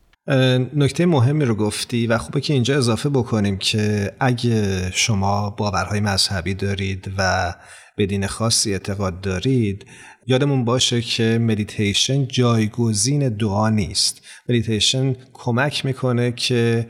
نکته 0.76 1.06
مهمی 1.06 1.46
رو 1.46 1.56
گفتی 1.56 2.08
و 2.08 2.18
خوبه 2.18 2.42
که 2.42 2.54
اینجا 2.54 2.78
اضافه 2.78 3.10
بکنیم 3.10 3.58
که 3.58 4.12
اگه 4.20 4.92
شما 4.92 5.50
باورهای 5.50 6.00
مذهبی 6.00 6.54
دارید 6.54 7.14
و 7.18 7.54
به 7.98 8.06
دین 8.06 8.28
خاصی 8.28 8.72
اعتقاد 8.74 9.22
دارید 9.22 9.86
یادمون 10.28 10.66
باشه 10.66 11.02
که 11.02 11.38
مدیتیشن 11.42 12.28
جایگزین 12.28 13.30
دعا 13.30 13.70
نیست. 13.70 14.22
مدیتیشن 14.50 15.16
کمک 15.34 15.86
می‌کنه 15.86 16.32
که 16.32 16.88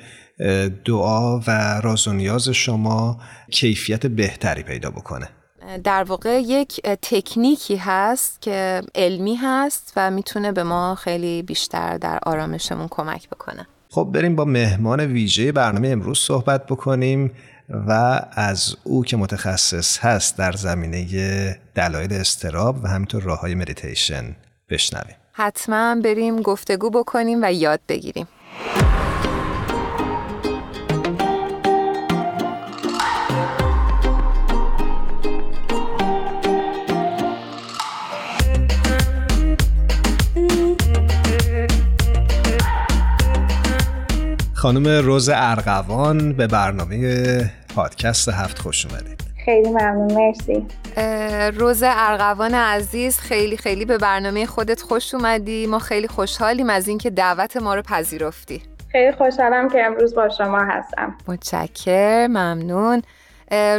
دعا 0.85 1.39
و 1.39 1.81
راز 1.83 2.07
و 2.07 2.13
نیاز 2.13 2.49
شما 2.49 3.19
کیفیت 3.51 4.05
بهتری 4.05 4.63
پیدا 4.63 4.89
بکنه. 4.89 5.29
در 5.83 6.03
واقع 6.03 6.41
یک 6.45 6.81
تکنیکی 6.81 7.75
هست 7.75 8.41
که 8.41 8.81
علمی 8.95 9.35
هست 9.35 9.93
و 9.95 10.11
می‌تونه 10.11 10.51
به 10.51 10.63
ما 10.63 10.95
خیلی 10.95 11.41
بیشتر 11.41 11.97
در 11.97 12.19
آرامشمون 12.23 12.87
کمک 12.91 13.29
بکنه. 13.29 13.67
خب 13.89 14.09
بریم 14.13 14.35
با 14.35 14.45
مهمان 14.45 14.99
ویژه 14.99 15.51
برنامه 15.51 15.87
امروز 15.87 16.19
صحبت 16.19 16.65
بکنیم 16.65 17.31
و 17.69 18.19
از 18.31 18.75
او 18.83 19.03
که 19.03 19.17
متخصص 19.17 19.99
هست 19.99 20.37
در 20.37 20.51
زمینه 20.51 21.59
دلایل 21.75 22.13
اضطراب 22.13 22.83
و 22.83 22.87
همینطور 22.87 23.23
راه 23.23 23.39
های 23.39 23.55
مدیتیشن 23.55 24.35
بشنویم. 24.69 25.15
حتما 25.35 25.95
بریم 25.95 26.41
گفتگو 26.41 26.89
بکنیم 26.89 27.39
و 27.41 27.53
یاد 27.53 27.79
بگیریم. 27.89 28.27
خانم 44.53 44.87
روز 44.87 45.29
ارغوان 45.33 46.33
به 46.33 46.47
برنامه 46.47 47.51
پادکست 47.75 48.29
هفت 48.29 48.59
خوش 48.59 48.85
اومدید. 48.85 49.22
خیلی 49.45 49.69
ممنون 49.69 50.13
مرسی. 50.13 50.65
روز 51.59 51.83
ارغوان 51.85 52.53
عزیز 52.53 53.19
خیلی 53.19 53.57
خیلی 53.57 53.85
به 53.85 53.97
برنامه 53.97 54.45
خودت 54.45 54.81
خوش 54.81 55.13
اومدی. 55.13 55.67
ما 55.67 55.79
خیلی 55.79 56.07
خوشحالیم 56.07 56.69
از 56.69 56.87
اینکه 56.87 57.09
دعوت 57.09 57.57
ما 57.57 57.75
رو 57.75 57.81
پذیرفتی. 57.81 58.61
خیلی 58.91 59.11
خوشحالم 59.11 59.69
که 59.69 59.85
امروز 59.85 60.15
با 60.15 60.29
شما 60.29 60.59
هستم. 60.59 61.15
متشکر 61.27 62.27
ممنون. 62.29 63.01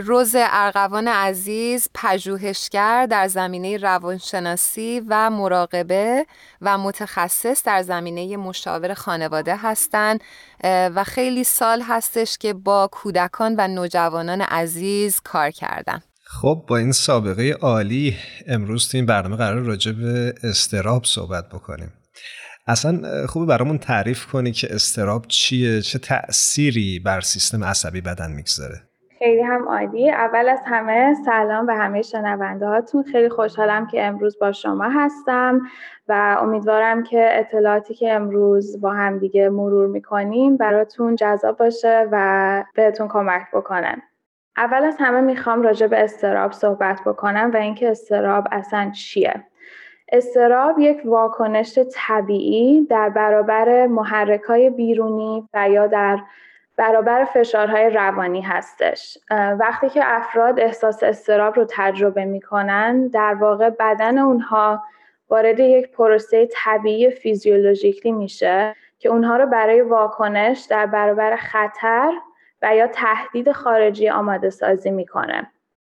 روز 0.04 0.34
ارغوان 0.38 1.08
عزیز 1.08 1.88
پژوهشگر 1.94 3.06
در 3.06 3.28
زمینه 3.28 3.76
روانشناسی 3.76 5.02
و 5.08 5.30
مراقبه 5.30 6.26
و 6.60 6.78
متخصص 6.78 7.62
در 7.64 7.82
زمینه 7.82 8.36
مشاور 8.36 8.94
خانواده 8.94 9.56
هستند 9.56 10.20
و 10.64 11.04
خیلی 11.04 11.44
سال 11.44 11.82
هستش 11.82 12.38
که 12.38 12.52
با 12.52 12.88
کودکان 12.92 13.54
و 13.58 13.68
نوجوانان 13.68 14.40
عزیز 14.40 15.20
کار 15.24 15.50
کردن. 15.50 16.02
خب 16.26 16.64
با 16.68 16.76
این 16.76 16.92
سابقه 16.92 17.50
عالی 17.50 18.16
امروز 18.46 18.88
تو 18.88 18.98
این 18.98 19.06
برنامه 19.06 19.36
قرار 19.36 19.62
راجع 19.62 19.92
به 19.92 20.34
استراب 20.42 21.04
صحبت 21.04 21.48
بکنیم. 21.48 21.92
اصلا 22.66 23.26
خوبه 23.26 23.46
برامون 23.46 23.78
تعریف 23.78 24.26
کنی 24.26 24.52
که 24.52 24.74
استراب 24.74 25.26
چیه؟ 25.28 25.82
چه 25.82 25.98
تأثیری 25.98 26.98
بر 26.98 27.20
سیستم 27.20 27.64
عصبی 27.64 28.00
بدن 28.00 28.32
می‌گذاره؟ 28.32 28.82
خیلی 29.24 29.42
هم 29.42 29.68
عالی. 29.68 30.10
اول 30.10 30.48
از 30.48 30.60
همه 30.66 31.14
سلام 31.24 31.66
به 31.66 31.74
همه 31.74 32.02
شنونده 32.02 32.66
هاتون 32.66 33.02
خیلی 33.02 33.28
خوشحالم 33.28 33.86
که 33.86 34.04
امروز 34.04 34.38
با 34.38 34.52
شما 34.52 34.84
هستم 34.84 35.60
و 36.08 36.36
امیدوارم 36.40 37.02
که 37.02 37.28
اطلاعاتی 37.32 37.94
که 37.94 38.12
امروز 38.12 38.80
با 38.80 38.90
هم 38.92 39.18
دیگه 39.18 39.48
مرور 39.48 39.86
می‌کنیم 39.86 40.56
براتون 40.56 41.16
جذاب 41.16 41.56
باشه 41.56 42.08
و 42.12 42.64
بهتون 42.74 43.08
کمک 43.08 43.42
بکنن 43.52 44.02
اول 44.56 44.84
از 44.84 44.96
همه 45.00 45.20
می‌خوام 45.20 45.62
راجع 45.62 45.86
به 45.86 46.04
استراب 46.04 46.52
صحبت 46.52 47.00
بکنم 47.06 47.50
و 47.54 47.56
اینکه 47.56 47.90
استراب 47.90 48.44
اصلا 48.52 48.90
چیه. 48.90 49.44
استراب 50.12 50.78
یک 50.78 51.02
واکنش 51.04 51.78
طبیعی 51.94 52.86
در 52.86 53.08
برابر 53.08 53.86
محرکای 53.86 54.70
بیرونی 54.70 55.48
و 55.54 55.68
یا 55.70 55.86
در 55.86 56.18
برابر 56.76 57.24
فشارهای 57.24 57.90
روانی 57.90 58.40
هستش. 58.40 59.18
وقتی 59.30 59.88
که 59.88 60.00
افراد 60.04 60.60
احساس 60.60 61.02
استراب 61.02 61.56
رو 61.56 61.66
تجربه 61.70 62.24
می‌کنن 62.24 63.08
در 63.08 63.34
واقع 63.34 63.70
بدن 63.70 64.18
اونها 64.18 64.82
وارد 65.28 65.60
یک 65.60 65.90
پروسه 65.90 66.48
طبیعی 66.52 67.10
فیزیولوژیکلی 67.10 68.12
میشه 68.12 68.76
که 68.98 69.08
اونها 69.08 69.36
رو 69.36 69.46
برای 69.46 69.80
واکنش 69.80 70.66
در 70.70 70.86
برابر 70.86 71.36
خطر 71.36 72.12
و 72.62 72.76
یا 72.76 72.86
تهدید 72.86 73.52
خارجی 73.52 74.08
آماده 74.08 74.50
سازی 74.50 74.90
می‌کنه. 74.90 75.50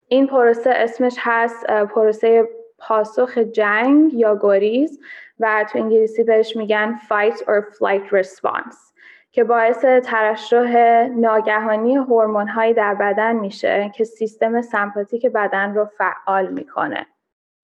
این 0.08 0.26
پروسه 0.26 0.70
اسمش 0.70 1.16
هست 1.18 1.66
پروسه 1.66 2.48
پاسخ 2.78 3.38
جنگ 3.38 4.14
یا 4.14 4.38
گریز 4.42 5.00
و 5.40 5.64
تو 5.72 5.78
انگلیسی 5.78 6.24
بهش 6.24 6.56
میگن 6.56 7.00
fight 7.08 7.36
or 7.36 7.62
flight 7.76 8.12
response. 8.12 8.91
که 9.32 9.44
باعث 9.44 9.84
ترشح 9.84 11.06
ناگهانی 11.06 11.96
هورمون‌هایی 11.96 12.74
در 12.74 12.94
بدن 12.94 13.36
میشه 13.36 13.90
که 13.94 14.04
سیستم 14.04 14.60
سمپاتیک 14.60 15.26
بدن 15.26 15.74
رو 15.74 15.84
فعال 15.84 16.46
می‌کنه. 16.46 17.06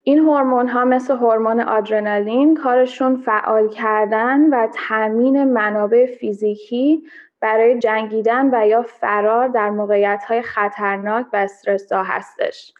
این 0.03 0.19
هورمون 0.19 0.69
ها 0.69 0.85
مثل 0.85 1.17
هورمون 1.17 1.61
آدرنالین 1.61 2.57
کارشون 2.57 3.17
فعال 3.17 3.69
کردن 3.69 4.51
و 4.51 4.69
تامین 4.89 5.45
منابع 5.45 6.07
فیزیکی 6.07 7.03
برای 7.41 7.79
جنگیدن 7.79 8.55
و 8.55 8.67
یا 8.67 8.83
فرار 8.83 9.49
در 9.49 9.71
موقعیت 9.71 10.25
های 10.29 10.43
خطرناک 10.43 11.27
و 11.33 11.37
استرسا 11.37 12.03
هستش. 12.03 12.73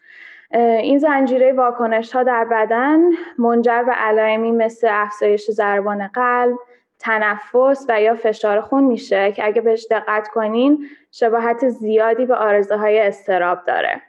این 0.51 0.97
زنجیره 0.97 1.53
واکنش 1.53 2.15
ها 2.15 2.23
در 2.23 2.45
بدن 2.45 2.99
منجر 3.37 3.83
به 3.83 3.91
علائمی 3.91 4.51
مثل 4.51 4.87
افزایش 4.91 5.51
ضربان 5.51 6.07
قلب، 6.07 6.57
تنفس 6.99 7.85
و 7.89 8.01
یا 8.01 8.15
فشار 8.15 8.61
خون 8.61 8.83
میشه 8.83 9.31
که 9.31 9.45
اگه 9.45 9.61
بهش 9.61 9.87
دقت 9.91 10.27
کنین 10.27 10.85
شباهت 11.11 11.69
زیادی 11.69 12.25
به 12.25 12.35
آرزوهای 12.35 12.99
استراب 12.99 13.63
داره. 13.63 14.01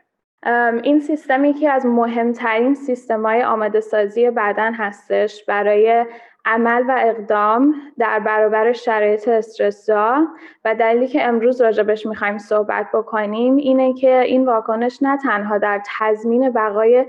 این 0.83 1.00
سیستم 1.00 1.44
یکی 1.44 1.68
از 1.68 1.87
مهمترین 1.87 2.74
سیستم 2.74 3.26
های 3.26 3.42
آماده 3.42 3.81
سازی 3.81 4.31
بدن 4.31 4.74
هستش. 4.74 5.44
برای 5.44 6.07
عمل 6.44 6.85
و 6.88 6.96
اقدام 7.00 7.74
در 7.98 8.18
برابر 8.18 8.72
شرایط 8.72 9.29
استرسا 9.29 10.26
و 10.64 10.74
دلیلی 10.74 11.09
که 11.09 11.24
امروز 11.24 11.61
راجبش 11.61 12.07
می‌خوایم 12.07 12.38
صحبت 12.38 12.87
بکنیم 12.94 13.57
اینه 13.57 13.94
که 13.94 14.20
این 14.20 14.46
واکنش 14.46 15.03
نه 15.03 15.18
تنها 15.18 15.59
در 15.59 15.83
تضمین 15.98 16.50
بقای 16.50 17.07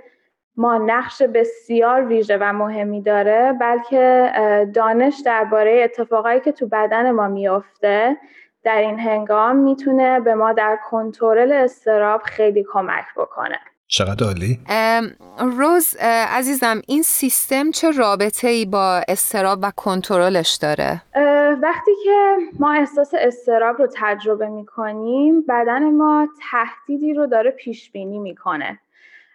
ما 0.62 0.78
نقش 0.78 1.22
بسیار 1.22 2.06
ویژه 2.06 2.38
و 2.42 2.54
مهمی 2.54 3.02
داره 3.02 3.54
بلکه 3.62 4.32
دانش 4.76 5.22
درباره 5.26 5.82
اتفاقایی 5.84 6.40
که 6.40 6.52
تو 6.52 6.68
بدن 6.68 7.12
ما 7.12 7.28
میافته 7.28 8.18
در 8.64 8.78
این 8.78 9.00
هنگام 9.00 9.56
می‌تونه 9.56 10.20
به 10.20 10.36
ما 10.36 10.54
در 10.54 10.78
کنترل 10.90 11.52
استراب 11.52 12.22
خیلی 12.22 12.66
کمک 12.74 13.06
بکنه. 13.18 13.60
چقدر 13.88 14.26
عالی؟ 14.26 14.60
روز 15.40 15.96
عزیزم 16.30 16.82
این 16.88 17.02
سیستم 17.02 17.72
چه 17.72 17.92
رابطه 17.92 18.48
ای 18.48 18.66
با 18.66 19.02
استراب 19.08 19.60
و 19.62 19.72
کنترلش 19.76 20.56
داره؟ 20.62 21.02
وقتی 21.62 21.92
که 22.04 22.36
ما 22.60 22.74
احساس 22.74 23.14
استراب 23.18 23.80
رو 23.80 23.88
تجربه 23.96 24.48
می‌کنیم 24.48 25.46
بدن 25.50 25.92
ما 25.92 26.28
تهدیدی 26.52 27.14
رو 27.14 27.28
داره 27.28 27.52
پیش 27.52 27.92
بینی 27.92 28.20
می‌کنه. 28.20 28.80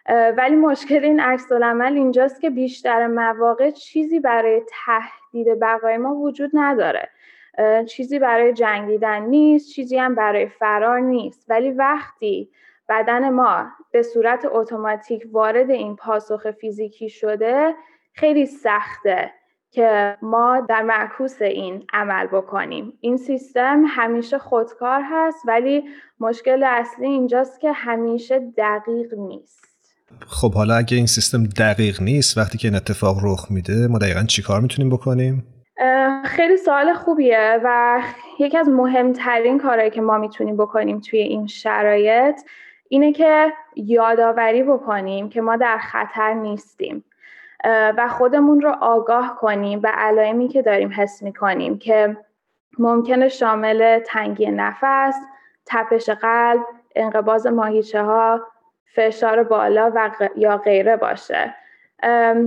ولی 0.07 0.55
مشکل 0.55 1.03
این 1.03 1.19
عکس 1.19 1.51
العمل 1.51 1.93
اینجاست 1.93 2.41
که 2.41 2.49
بیشتر 2.49 3.07
مواقع 3.07 3.71
چیزی 3.71 4.19
برای 4.19 4.61
تهدید 4.85 5.59
بقای 5.59 5.97
ما 5.97 6.15
وجود 6.15 6.51
نداره. 6.53 7.09
چیزی 7.87 8.19
برای 8.19 8.53
جنگیدن 8.53 9.21
نیست 9.21 9.69
چیزی 9.69 9.97
هم 9.97 10.15
برای 10.15 10.47
فرار 10.47 10.99
نیست. 10.99 11.45
ولی 11.49 11.71
وقتی 11.71 12.49
بدن 12.89 13.29
ما 13.29 13.65
به 13.91 14.01
صورت 14.01 14.47
اتوماتیک 14.51 15.27
وارد 15.31 15.71
این 15.71 15.95
پاسخ 15.95 16.51
فیزیکی 16.51 17.09
شده 17.09 17.75
خیلی 18.13 18.45
سخته 18.45 19.31
که 19.71 20.17
ما 20.21 20.59
در 20.69 20.81
معکوس 20.81 21.41
این 21.41 21.85
عمل 21.93 22.27
بکنیم. 22.27 22.97
این 23.01 23.17
سیستم 23.17 23.83
همیشه 23.87 24.37
خودکار 24.37 25.01
هست 25.05 25.43
ولی 25.47 25.89
مشکل 26.19 26.63
اصلی 26.63 27.07
اینجاست 27.07 27.59
که 27.59 27.71
همیشه 27.71 28.39
دقیق 28.57 29.13
نیست. 29.13 29.66
خب 30.27 30.53
حالا 30.53 30.75
اگه 30.75 30.97
این 30.97 31.05
سیستم 31.05 31.43
دقیق 31.43 32.01
نیست 32.01 32.37
وقتی 32.37 32.57
که 32.57 32.67
این 32.67 32.75
اتفاق 32.75 33.17
رخ 33.23 33.47
میده 33.49 33.87
ما 33.87 33.97
دقیقا 33.97 34.23
چی 34.23 34.41
کار 34.41 34.61
می‌تونیم 34.61 34.89
بکنیم؟ 34.89 35.43
خیلی 36.25 36.57
سوال 36.57 36.93
خوبیه 36.93 37.59
و 37.63 38.01
یکی 38.39 38.57
از 38.57 38.69
مهمترین 38.69 39.59
کارهایی 39.59 39.89
که 39.89 40.01
ما 40.01 40.17
می‌تونیم 40.17 40.57
بکنیم 40.57 40.99
توی 40.99 41.19
این 41.19 41.47
شرایط 41.47 42.35
اینه 42.89 43.11
که 43.11 43.53
یادآوری 43.75 44.63
بکنیم 44.63 45.29
که 45.29 45.41
ما 45.41 45.55
در 45.55 45.77
خطر 45.77 46.33
نیستیم 46.33 47.03
و 47.97 48.07
خودمون 48.07 48.61
رو 48.61 48.75
آگاه 48.81 49.37
کنیم 49.41 49.79
به 49.79 49.89
علائمی 49.89 50.47
که 50.47 50.61
داریم 50.61 50.91
حس 50.95 51.23
می‌کنیم 51.23 51.77
که 51.77 52.17
ممکنه 52.79 53.27
شامل 53.27 53.99
تنگی 53.99 54.51
نفس، 54.51 55.15
تپش 55.65 56.09
قلب، 56.09 56.61
انقباز 56.95 57.47
ماهیچه 57.47 58.03
ها، 58.03 58.41
فشار 58.93 59.43
بالا 59.43 59.91
و 59.95 60.11
یا 60.35 60.57
غیره 60.57 60.97
باشه. 60.97 61.55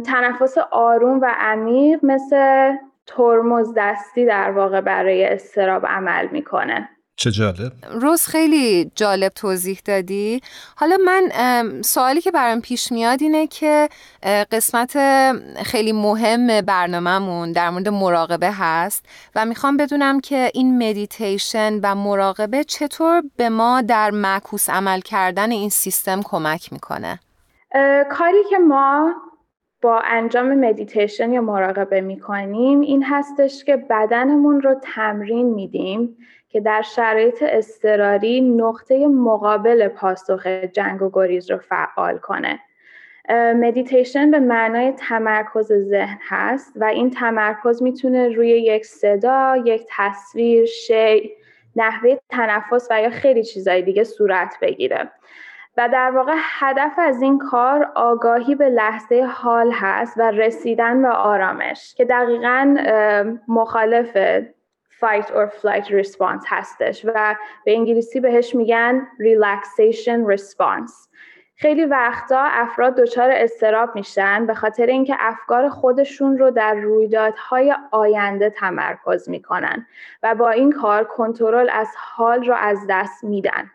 تنفس 0.07 0.59
آروم 0.70 1.20
و 1.20 1.35
عمیق 1.38 2.05
مثل 2.05 2.72
ترمز 3.07 3.74
دستی 3.76 4.26
در 4.26 4.50
واقع 4.50 4.81
برای 4.81 5.24
استراب 5.24 5.87
عمل 5.87 6.29
می‌کنه. 6.33 6.88
چه 7.21 7.31
جالب؟ 7.31 7.73
روز 7.91 8.27
خیلی 8.27 8.91
جالب 8.95 9.33
توضیح 9.33 9.81
دادی. 9.85 10.41
حالا 10.77 10.97
من 11.05 11.83
سوالی 11.83 12.21
که 12.21 12.31
برام 12.31 12.61
پیش 12.61 12.93
میاد 12.93 13.23
اینه 13.23 13.47
که 13.47 13.89
قسمت 14.53 14.99
خیلی 15.63 15.93
مهم 15.93 16.61
برنامهمون 16.61 17.53
در 17.53 17.71
مورد 17.71 17.89
مراقبه 17.89 18.51
هست 18.53 19.07
و 19.35 19.45
می‌خوام 19.45 19.77
بدونم 19.77 20.21
که 20.21 20.51
این 20.55 20.89
مدیتیشن 20.89 21.81
و 21.83 21.95
مراقبه 21.95 22.65
چطور 22.65 23.23
به 23.37 23.49
ما 23.49 23.83
در 23.83 24.11
معکوس 24.11 24.71
عمل 24.71 25.01
کردن 25.01 25.51
این 25.51 25.69
سیستم 25.69 26.21
کمک 26.25 26.73
می‌کنه؟ 26.73 27.21
کاری 28.11 28.45
که 28.51 28.59
ما 28.59 29.15
با 29.83 30.01
انجام 30.05 30.55
مدیتیشن 30.55 31.33
یا 31.33 31.41
مراقبه 31.41 32.01
می‌کنیم 32.01 32.81
این 32.81 33.05
هستش 33.05 33.65
که 33.65 33.77
بدنمون 33.77 34.61
رو 34.61 34.75
تمرین 34.95 35.55
میدیم. 35.55 36.17
که 36.51 36.61
در 36.61 36.83
شرایط 36.83 37.45
اضطراری 37.47 38.41
نقطه 38.41 39.07
مقابل 39.09 39.89
پاسخ 39.89 40.47
جنگ 40.47 41.03
و 41.03 41.11
گریز 41.13 41.51
رو 41.51 41.59
فعال 41.59 42.19
کنه. 42.19 42.61
مدیتیشن 43.55 44.31
به 44.31 44.39
معنای 44.39 44.93
تمرکز 44.93 45.73
ذهن 45.73 46.19
هست 46.29 46.73
و 46.77 46.85
این 46.85 47.11
تمرکز 47.11 47.83
می‌تونه 47.83 48.29
روی 48.29 48.49
یک 48.49 48.87
صدا، 48.87 49.57
یک 49.65 49.87
تصویر، 49.97 50.65
شی، 50.65 51.31
نحوه 51.77 52.17
تنفس 52.29 52.89
و 52.91 53.03
یا 53.03 53.11
خیلی 53.11 53.45
چیزای 53.45 53.83
دیگه 53.83 54.05
صورت 54.05 54.55
بگیره. 54.63 55.11
و 55.77 55.89
در 55.89 56.11
واقع 56.11 56.35
هدف 56.37 56.93
از 56.99 57.23
این 57.23 57.39
کار 57.39 57.93
آگاهی 57.95 58.55
به 58.55 58.69
لحظه 58.69 59.23
حال 59.23 59.71
هست 59.75 60.19
و 60.19 60.31
رسیدن 60.31 61.03
به 61.03 61.09
آرامش 61.09 61.95
که 61.95 62.05
دقیقا 62.05 62.77
مخالف 63.49 64.17
fight 65.01 65.27
or 65.31 65.51
flight 65.61 65.87
response 65.89 66.45
هستش 66.47 67.05
و 67.05 67.37
به 67.65 67.73
انگلیسی 67.73 68.21
بهش 68.21 68.55
میگن 68.55 69.09
relaxation 69.19 70.37
response. 70.37 70.93
خیلی 71.57 71.85
وقتا 71.85 72.41
افراد 72.51 72.97
دچار 72.97 73.31
استراب 73.31 73.95
میشن 73.95 74.47
به 74.47 74.55
خاطر 74.55 74.87
اینکه 74.87 75.17
افکار 75.19 75.69
خودشون 75.69 76.39
رو 76.39 76.51
در 76.51 76.75
رویدادهای 76.75 77.75
آینده 77.91 78.51
تمرکز 78.51 79.29
می‌کنن 79.29 79.87
و 80.23 80.35
با 80.35 80.51
این 80.51 80.73
کار 80.73 81.05
کنترل 81.05 81.69
از 81.73 81.89
حال 81.97 82.45
رو 82.45 82.55
از 82.55 82.79
دست 82.89 83.25
میدن. 83.25 83.71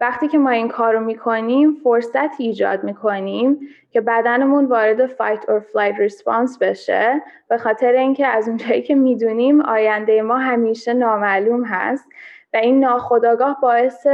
وقتی 0.00 0.28
که 0.28 0.38
ما 0.38 0.50
این 0.50 0.68
کار 0.68 0.94
رو 0.94 1.00
می‌کنیم 1.00 1.74
فرصت 1.84 2.40
ایجاد 2.40 2.84
می‌کنیم 2.84 3.60
که 3.90 4.00
بدنمون 4.00 4.64
وارد 4.64 5.06
fight 5.06 5.48
or 5.48 5.60
flight 5.60 5.94
response 5.98 6.58
بشه. 6.58 7.22
به 7.48 7.58
خاطر 7.58 7.92
اینکه 7.92 8.26
از 8.26 8.48
اونجایی 8.48 8.82
که 8.82 8.94
می‌دونیم 8.94 9.60
آینده 9.60 10.22
ما 10.22 10.38
همیشه 10.38 10.94
نامعلوم 10.94 11.64
هست 11.64 12.08
و 12.54 12.56
این 12.56 12.80
ناخودآگاه 12.80 13.58
باعث 13.62 14.06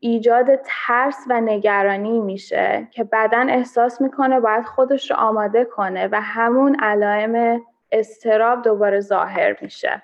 ایجاد 0.00 0.60
ترس 0.64 1.24
و 1.28 1.40
نگرانی 1.40 2.20
میشه 2.20 2.88
که 2.90 3.04
بدن 3.04 3.50
احساس 3.50 4.00
می‌کنه 4.00 4.40
باید 4.40 4.64
خودش 4.64 5.10
رو 5.10 5.16
آماده 5.16 5.64
کنه 5.64 6.08
و 6.12 6.20
همون 6.20 6.76
علائم 6.80 7.62
اضطراب 7.92 8.62
دوباره 8.62 9.00
ظاهر 9.00 9.56
میشه. 9.60 10.02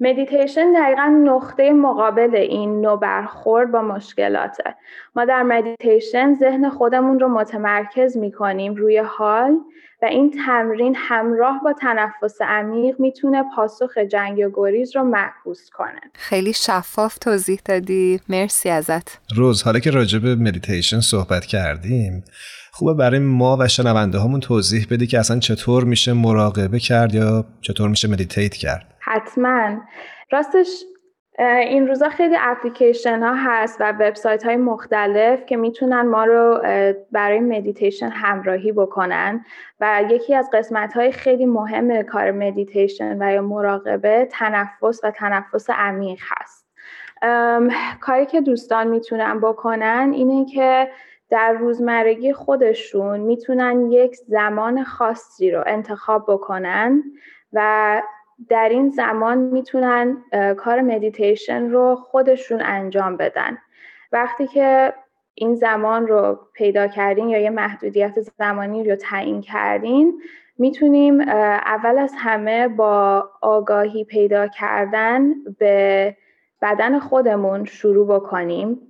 مدیتیشن 0.00 0.72
دقیقا 0.72 1.22
نقطه 1.24 1.72
مقابل 1.72 2.34
این 2.34 2.80
نوع 2.80 3.00
برخورد 3.00 3.72
با 3.72 3.82
مشکلاته. 3.82 4.74
ما 5.16 5.24
در 5.24 5.42
مدیتیشن 5.42 6.34
ذهن 6.34 6.70
خودمون 6.70 7.20
رو 7.20 7.28
متمرکز 7.28 8.16
می‌کنیم 8.16 8.74
روی 8.74 8.98
حال 8.98 9.58
و 10.02 10.06
این 10.06 10.34
تمرین 10.46 10.94
همراه 10.98 11.60
با 11.64 11.72
تنفس 11.72 12.42
عمیق 12.42 13.00
می‌تونه 13.00 13.44
پاسخ 13.56 13.98
جنگ 13.98 14.38
و 14.38 14.50
گریز 14.54 14.96
رو 14.96 15.02
معکوس 15.02 15.70
کنه. 15.70 16.00
خیلی 16.14 16.52
شفاف 16.52 17.18
توضیح 17.18 17.60
دادی. 17.64 18.20
مرسی 18.28 18.68
ازت. 18.68 19.20
رز 19.36 19.62
حالا 19.62 19.78
که 19.78 19.90
راجع 19.90 20.18
به 20.18 20.34
مدیتیشن 20.34 21.00
صحبت 21.00 21.46
کردیم 21.46 22.24
خوبه 22.72 22.94
برای 22.94 23.18
ما 23.18 23.56
و 23.60 23.68
شنونده 23.68 24.18
هامون 24.18 24.40
توضیح 24.40 24.86
بدی 24.90 25.06
که 25.06 25.18
اصلا 25.18 25.38
چطور 25.38 25.84
میشه 25.84 26.12
مراقبه 26.12 26.78
کرد 26.78 27.14
یا 27.14 27.44
چطور 27.60 27.88
میشه 27.88 28.08
meditate 28.08 28.54
کرد. 28.54 28.94
حتما. 29.08 29.80
راستش 30.30 30.84
این 31.38 31.88
روزا 31.88 32.08
خیلی 32.08 32.36
اپلیکیشن 32.40 33.22
ها 33.22 33.34
هست 33.34 33.80
و 33.80 33.92
وبسایت 33.92 34.44
های 34.44 34.56
مختلف 34.56 35.46
که 35.46 35.56
می‌تونن 35.56 36.02
ما 36.02 36.24
رو 36.24 36.60
برای 37.12 37.40
مدیتیشن 37.40 38.08
همراهی 38.08 38.72
بکنن 38.72 39.44
و 39.80 40.02
یکی 40.10 40.34
از 40.34 40.50
قسمت 40.52 40.92
های 40.92 41.12
خیلی 41.12 41.46
مهم 41.46 42.02
کار 42.02 42.30
مدیتیشن 42.30 43.22
و 43.22 43.32
یا 43.32 43.42
مراقبه 43.42 44.28
تنفس 44.30 45.00
و 45.04 45.10
تنفس 45.10 45.70
عمیق 45.70 46.18
هست. 46.22 46.68
کاری 48.00 48.26
که 48.26 48.40
دوستان 48.40 48.86
می‌تونن 48.86 49.40
بکنن 49.40 50.10
اینه 50.14 50.46
که 50.46 50.88
در 51.30 51.52
روزمرگی 51.52 52.32
خودشون 52.32 53.20
می‌تونن 53.20 53.92
یک 53.92 54.16
زمان 54.16 54.84
خاصی 54.84 55.50
رو 55.50 55.64
انتخاب 55.66 56.24
بکنن 56.28 57.02
و 57.52 58.02
در 58.48 58.68
این 58.68 58.90
زمان 58.90 59.38
می‌تونن 59.38 60.16
کار 60.56 60.80
مدیتیشن 60.80 61.70
رو 61.70 61.96
خودشون 61.96 62.62
انجام 62.62 63.16
بدن. 63.16 63.58
وقتی 64.12 64.46
که 64.46 64.94
این 65.34 65.54
زمان 65.54 66.06
رو 66.06 66.38
پیدا 66.54 66.86
کردین 66.86 67.28
یا 67.28 67.38
یه 67.38 67.50
محدودیت 67.50 68.20
زمانی 68.20 68.90
رو 68.90 68.96
تعیین 68.96 69.40
کردین 69.40 70.22
می‌تونیم 70.58 71.20
اول 71.20 71.98
از 71.98 72.14
همه 72.18 72.68
با 72.68 73.28
آگاهی 73.40 74.04
پیدا 74.04 74.46
کردن 74.46 75.34
به 75.58 76.16
بدن 76.62 76.98
خودمون 76.98 77.64
شروع 77.64 78.06
بکنیم 78.16 78.80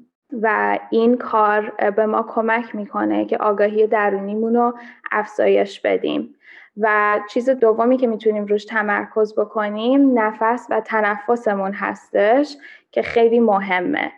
و 0.43 0.79
این 0.91 1.17
کار 1.17 1.71
به 1.97 2.07
ما 2.07 2.23
کمک 2.23 2.75
می‌کنه 2.75 3.25
که 3.25 3.37
آگاهی 3.37 3.87
درونیمون 3.87 4.55
رو 4.55 4.75
افزایش 5.13 5.81
بدیم. 5.81 6.35
و 6.81 7.21
چیز 7.31 7.51
دومی 7.51 7.97
که 7.97 8.07
می‌تونیم 8.07 8.45
روش 8.45 8.65
تمرکز 8.65 9.35
بکنیم 9.35 10.19
نفس 10.19 10.67
و 10.71 10.81
تنفسمون 10.81 11.73
هستش 11.73 12.57
که 12.91 13.03
خیلی 13.03 13.41
مهمه. 13.41 14.13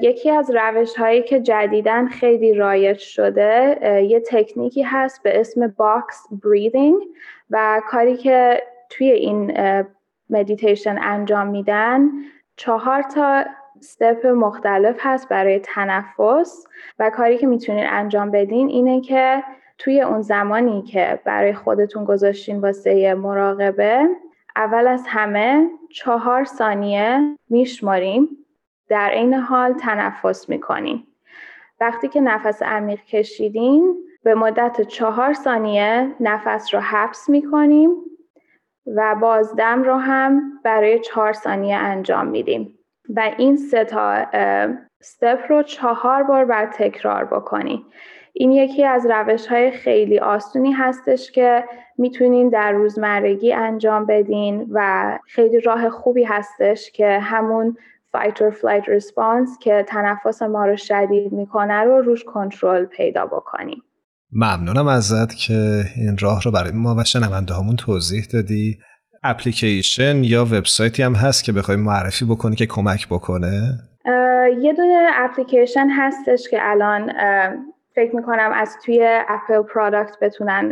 یکی 0.00 0.30
از 0.30 0.50
روش 0.50 0.94
هایی 0.94 1.22
که 1.22 1.40
جدیدا 1.40 2.08
خیلی 2.08 2.54
رایج 2.54 2.98
شده 2.98 3.78
یه 4.08 4.20
تکنیکی 4.20 4.82
هست 4.82 5.22
به 5.22 5.40
اسم 5.40 5.74
box 5.78 6.26
breathing 6.44 7.02
و 7.50 7.82
کاری 7.88 8.16
که 8.16 8.62
توی 8.90 9.10
این 9.10 9.58
مدیتیشن 10.30 10.98
انجام 11.02 11.46
میدن 11.46 12.10
چهار 12.56 13.02
تا 13.02 13.44
step 13.78 14.26
مختلف 14.26 14.96
هست 14.98 15.28
برای 15.28 15.58
تنفس 15.58 16.66
و 16.98 17.10
کاری 17.10 17.38
که 17.38 17.46
می‌تونین 17.46 17.86
انجام 17.86 18.30
بدین 18.30 18.68
اینه 18.68 19.00
که 19.00 19.42
توی 19.78 20.00
اون 20.00 20.22
زمانی 20.22 20.82
که 20.82 21.20
برای 21.24 21.54
خودتون 21.54 22.04
گذاشتین 22.04 22.60
واسه 22.60 23.14
مراقبه 23.14 24.08
اول 24.56 24.86
از 24.86 25.04
همه 25.08 25.68
چهار 25.90 26.44
ثانیه 26.44 27.36
میشماریم. 27.50 28.28
در 28.88 29.10
عین 29.10 29.34
حال 29.34 29.72
تنفس 29.72 30.48
می‌کنیم 30.48 31.06
وقتی 31.80 32.08
که 32.08 32.20
نفس 32.20 32.62
عمیق 32.62 33.00
کشیدین 33.00 33.96
به 34.24 34.34
مدت 34.34 34.80
چهار 34.80 35.32
ثانیه 35.32 36.14
نفس 36.20 36.74
رو 36.74 36.80
حبس 36.80 37.28
می‌کنیم 37.28 37.90
و 38.86 39.14
بازدم 39.20 39.82
رو 39.82 39.94
هم 39.94 40.60
برای 40.64 41.00
چهار 41.00 41.32
ثانیه 41.32 41.76
انجام 41.76 42.26
میدیم. 42.26 42.78
و 43.16 43.30
این 43.38 43.56
سه 43.56 43.84
تا 43.84 44.10
استپ 45.00 45.38
رو 45.48 45.62
چهار 45.62 46.22
بار 46.22 46.44
بعد 46.44 46.70
تکرار 46.70 47.24
بکنی. 47.24 47.86
این 48.36 48.52
یکی 48.52 48.84
از 48.84 49.06
روش 49.10 49.46
های 49.46 49.70
خیلی 49.70 50.18
آسونی 50.18 50.72
هستش 50.72 51.30
که 51.30 51.64
می‌تونین 51.98 52.48
در 52.48 52.72
روزمرگی 52.72 53.52
انجام 53.52 54.06
بدین 54.06 54.66
و 54.70 55.18
خیلی 55.26 55.60
راه 55.60 55.90
خوبی 55.90 56.24
هستش 56.24 56.90
که 56.90 57.18
همون 57.18 57.76
fight 58.16 58.36
or 58.36 58.54
flight 58.54 58.84
response 58.84 59.58
که 59.60 59.84
تنفس 59.88 60.42
ما 60.42 60.66
رو 60.66 60.76
شدید 60.76 61.32
می‌کنه 61.32 61.74
رو 61.74 62.02
روش 62.02 62.24
کنترل 62.24 62.84
پیدا 62.84 63.26
بکنیم 63.26 63.82
ممنونم 64.32 64.86
ازت 64.86 65.34
که 65.34 65.84
این 65.96 66.16
راه 66.20 66.42
رو 66.42 66.50
برای 66.50 66.72
ما 66.72 66.94
و 66.98 67.04
شنونده 67.04 67.54
همون 67.54 67.76
توضیح 67.76 68.24
دادی. 68.32 68.78
اپلیکیشن 69.22 70.24
یا 70.24 70.44
وبسایتی 70.44 71.02
هم 71.02 71.14
هست 71.14 71.44
که 71.44 71.52
بخوای 71.52 71.76
معرفی 71.76 72.24
بکنی 72.24 72.56
که 72.56 72.66
کمک 72.66 73.08
بکنه؟ 73.08 73.78
یه 74.60 74.72
دونه 74.72 75.08
اپلیکیشن 75.14 75.88
هستش 75.90 76.48
که 76.50 76.58
الان 76.60 77.12
فکر 77.94 78.16
می‌کنم 78.16 78.50
از 78.54 78.78
توی 78.84 79.22
Apple 79.28 79.62
product 79.62 80.18
بتونن 80.20 80.70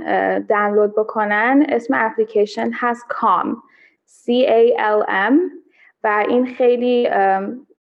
دانلود 0.48 0.94
بکنن. 0.94 1.66
اسم 1.68 1.94
اپلیکیشن 1.96 2.70
هست 2.74 3.06
Calm 3.09 3.62
C 4.06 4.28
A 4.48 4.78
L 4.78 5.06
M. 5.08 5.35
و 6.04 6.24
این 6.28 6.46
خیلی 6.46 7.08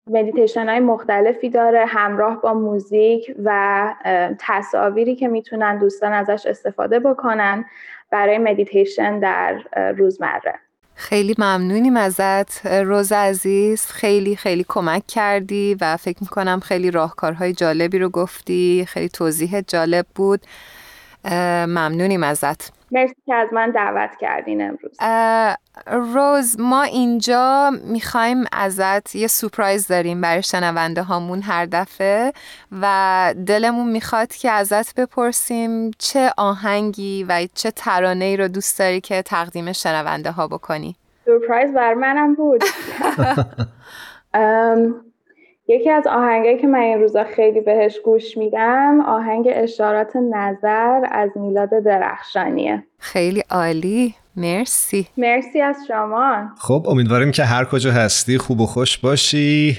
مدیتیشن 0.08 0.70
های 0.70 0.80
مختلفی 0.80 1.50
داره. 1.50 1.86
همراه 1.86 2.42
با 2.42 2.54
موزیک 2.54 3.36
و 3.44 3.94
تصاویری 4.40 5.16
که 5.16 5.28
می‌تونن 5.28 5.78
دوستان 5.78 6.14
ازش 6.14 6.46
استفاده 6.46 7.00
بکنن 7.00 7.66
برای 8.12 8.38
مدیتیشن 8.38 9.20
در 9.20 9.62
روزمره. 9.98 10.60
خیلی 11.02 11.36
ممنونیم 11.38 11.98
ازت. 11.98 12.66
رز 12.66 13.12
عزیز 13.12 13.86
خیلی 13.86 14.36
خیلی 14.36 14.66
کمک 14.68 15.08
کردی 15.08 15.78
و 15.82 15.98
فکر 15.98 16.18
می‌کنم 16.22 16.60
خیلی 16.60 16.92
راهکارهای 16.92 17.54
جالبی 17.54 18.00
رو 18.00 18.10
گفتی. 18.10 18.86
خیلی 18.88 19.10
توضیح 19.10 19.62
جالب 19.62 20.06
بود. 20.16 20.42
ممنونیم 21.68 22.24
ازت. 22.24 22.81
مرسی 22.92 23.16
که 23.26 23.36
از 23.36 23.54
من 23.54 23.72
دعوت 23.72 24.10
کردین 24.20 24.62
امروز. 24.62 24.98
رز 26.16 26.60
ما 26.60 26.84
اینجا 26.84 27.72
می‌خوایم 27.84 28.44
ازت 28.52 29.16
یه 29.16 29.28
surprise 29.28 29.88
داریم 29.88 30.22
برای 30.22 30.44
شنونده 30.44 31.04
هامون 31.04 31.42
هر 31.42 31.66
دفعه 31.66 32.34
و 32.82 33.34
دلمون 33.48 33.92
می‌خواد 33.92 34.34
که 34.34 34.52
ازت 34.52 34.96
بپرسیم 34.96 35.92
چه 35.98 36.32
آهنگی 36.38 37.24
و 37.24 37.48
چه 37.54 37.72
ترانه 37.72 38.26
ای 38.26 38.38
رو 38.38 38.48
دوست 38.48 38.80
داری 38.80 39.02
که 39.02 39.22
تقدیم 39.22 39.72
شنونده 39.72 40.32
ها 40.32 40.48
بکنی. 40.48 40.96
سپرایز 41.26 41.74
بر 41.74 41.94
منم 41.94 42.36
بود. 42.36 42.64
یکی 45.72 45.90
از 45.90 46.08
آهنگایی 46.08 46.58
که 46.58 46.68
من 46.68 46.80
این 46.80 47.00
روزا 47.00 47.24
خیلی 47.24 47.62
بهش 47.62 48.00
گوش 48.06 48.38
میدم 48.38 49.02
آهنگ 49.08 49.48
اشارات 49.52 50.16
نظر 50.16 51.02
از 51.12 51.30
میلاد 51.36 51.70
درخشانیه. 51.86 52.84
خیلی 53.00 53.44
عالی. 53.50 54.16
مرسی. 54.36 55.08
مرسی 55.18 55.62
از 55.62 55.76
شما. 55.88 56.50
خب 56.58 56.86
امیدواریم 56.90 57.32
که 57.32 57.44
هر 57.44 57.66
کجا 57.66 57.92
هستی 57.92 58.38
خوب 58.38 58.62
و 58.62 58.66
خوش 58.66 58.98
باشی. 58.98 59.78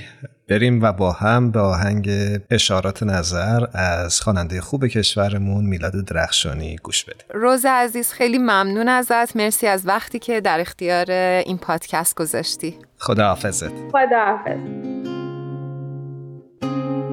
بریم 0.49 0.83
و 0.83 0.93
با 0.93 1.13
هم 1.13 1.51
به 1.51 1.61
آهنگ 1.61 2.11
اشارات 2.51 3.03
نظر 3.03 3.67
از 3.75 4.21
خواننده 4.21 4.61
خوب 4.61 4.87
کشورمون 4.87 5.65
میلاد 5.65 5.93
درخشانی 6.07 6.77
گوش 6.77 7.05
بدیم. 7.05 7.27
روز 7.35 7.67
عزیز 7.67 8.13
خیلی 8.13 8.39
ممنون 8.39 8.89
ازت. 8.89 9.37
مرسی 9.37 9.67
از 9.67 9.87
وقتی 9.87 10.19
که 10.19 10.41
در 10.41 10.61
اختیار 10.61 11.11
این 11.47 11.59
پادکست 11.59 12.17
گذاشتی. 12.17 12.79
خدا 12.99 13.29
حافظت 13.29 13.73
خدا 13.93 14.25
حافظ 14.25 14.59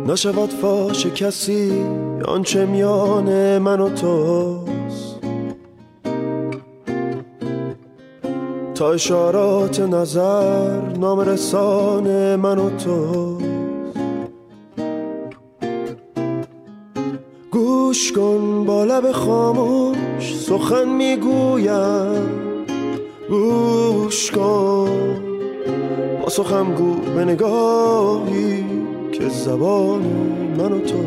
نشود 0.08 0.50
فاش 0.50 1.06
کسی 1.06 1.72
آنچه 2.26 2.66
میان 2.66 3.58
من 3.58 3.82
و 3.82 3.90
توست. 3.90 5.20
تا 8.76 8.92
اشارات 8.92 9.80
نظر 9.80 10.82
نام 11.00 11.20
رسان 11.20 12.36
من 12.36 12.58
و 12.58 12.70
تو 12.70 13.38
گوش 17.52 18.12
کن 18.12 18.66
با 18.66 18.84
لب 18.84 19.12
خاموش 19.12 20.36
سخن 20.40 20.90
می‌گویم. 20.90 22.30
گوش 23.30 24.32
کن 24.32 24.90
با 26.22 26.30
سخم 26.30 26.74
گو 26.74 26.96
به 27.16 27.26
نگاهی. 27.26 28.79
زبان 29.46 30.02
من 30.58 30.72
و 30.72 30.80
تو 30.80 30.98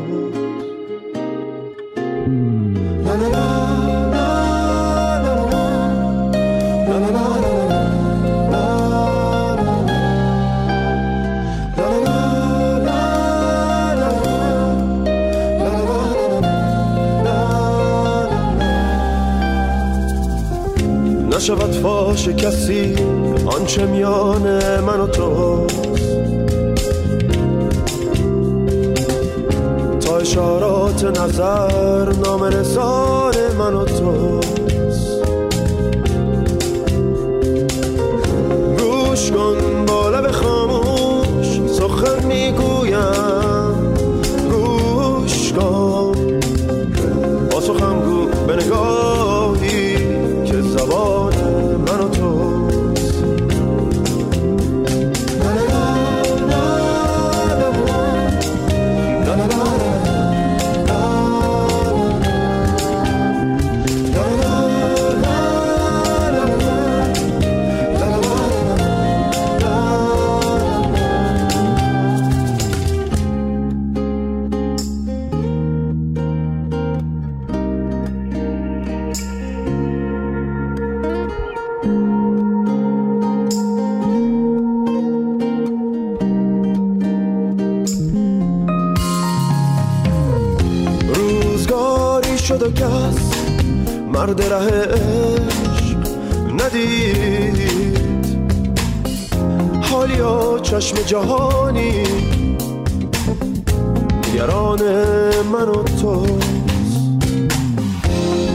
نشود 21.36 21.72
فاش 21.72 22.28
کسی 22.28 22.94
آنچه 23.46 23.86
میان 23.86 24.42
من 24.80 25.00
و 25.00 25.06
تو 25.06 25.66
اشارات 30.32 31.04
نظر 31.04 32.12
نام 32.12 32.42
رسان 32.42 33.34
من 33.58 33.74
و 33.74 33.84
تو. 33.84 34.61
مرد 94.32 94.52
ره 94.52 94.58
عشق 94.58 95.96
ندید 96.52 97.58
حالیا 99.82 100.58
چشم 100.62 100.96
جهانی 101.06 102.02
نگران 104.28 104.82
من 105.52 105.68
و 105.68 105.82
تو 105.82 106.26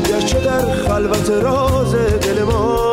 گرچه 0.09 0.39
در 0.39 0.73
خلوت 0.73 1.29
راز 1.29 1.95
دل 1.95 2.43
ما 2.43 2.86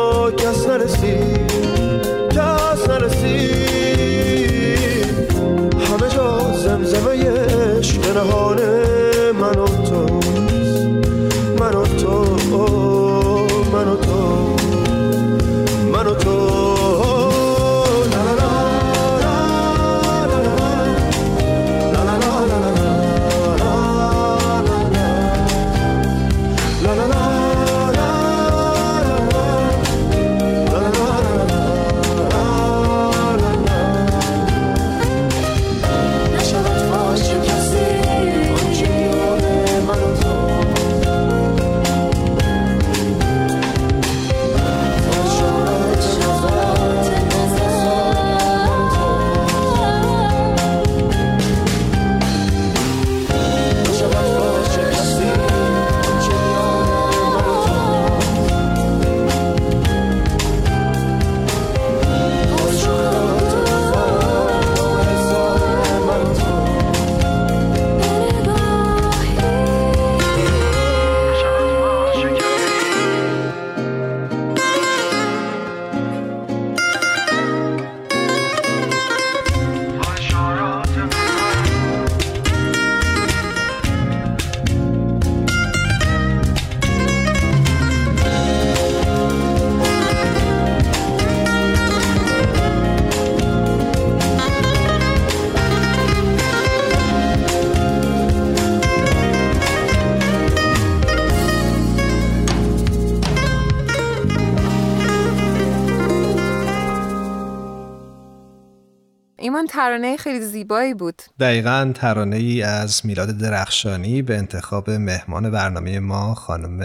ترانه 109.75 110.17
خیلی 110.17 110.41
زیبایی 110.41 110.93
بود. 110.93 111.21
دقیقا 111.39 111.91
ترانه 111.95 112.35
ای 112.35 112.61
از 112.61 113.05
میلاد 113.05 113.29
درخشانی 113.29 114.21
به 114.21 114.37
انتخاب 114.37 114.89
مهمان 114.89 115.51
برنامه 115.51 115.99
ما 115.99 116.35
خانم 116.35 116.81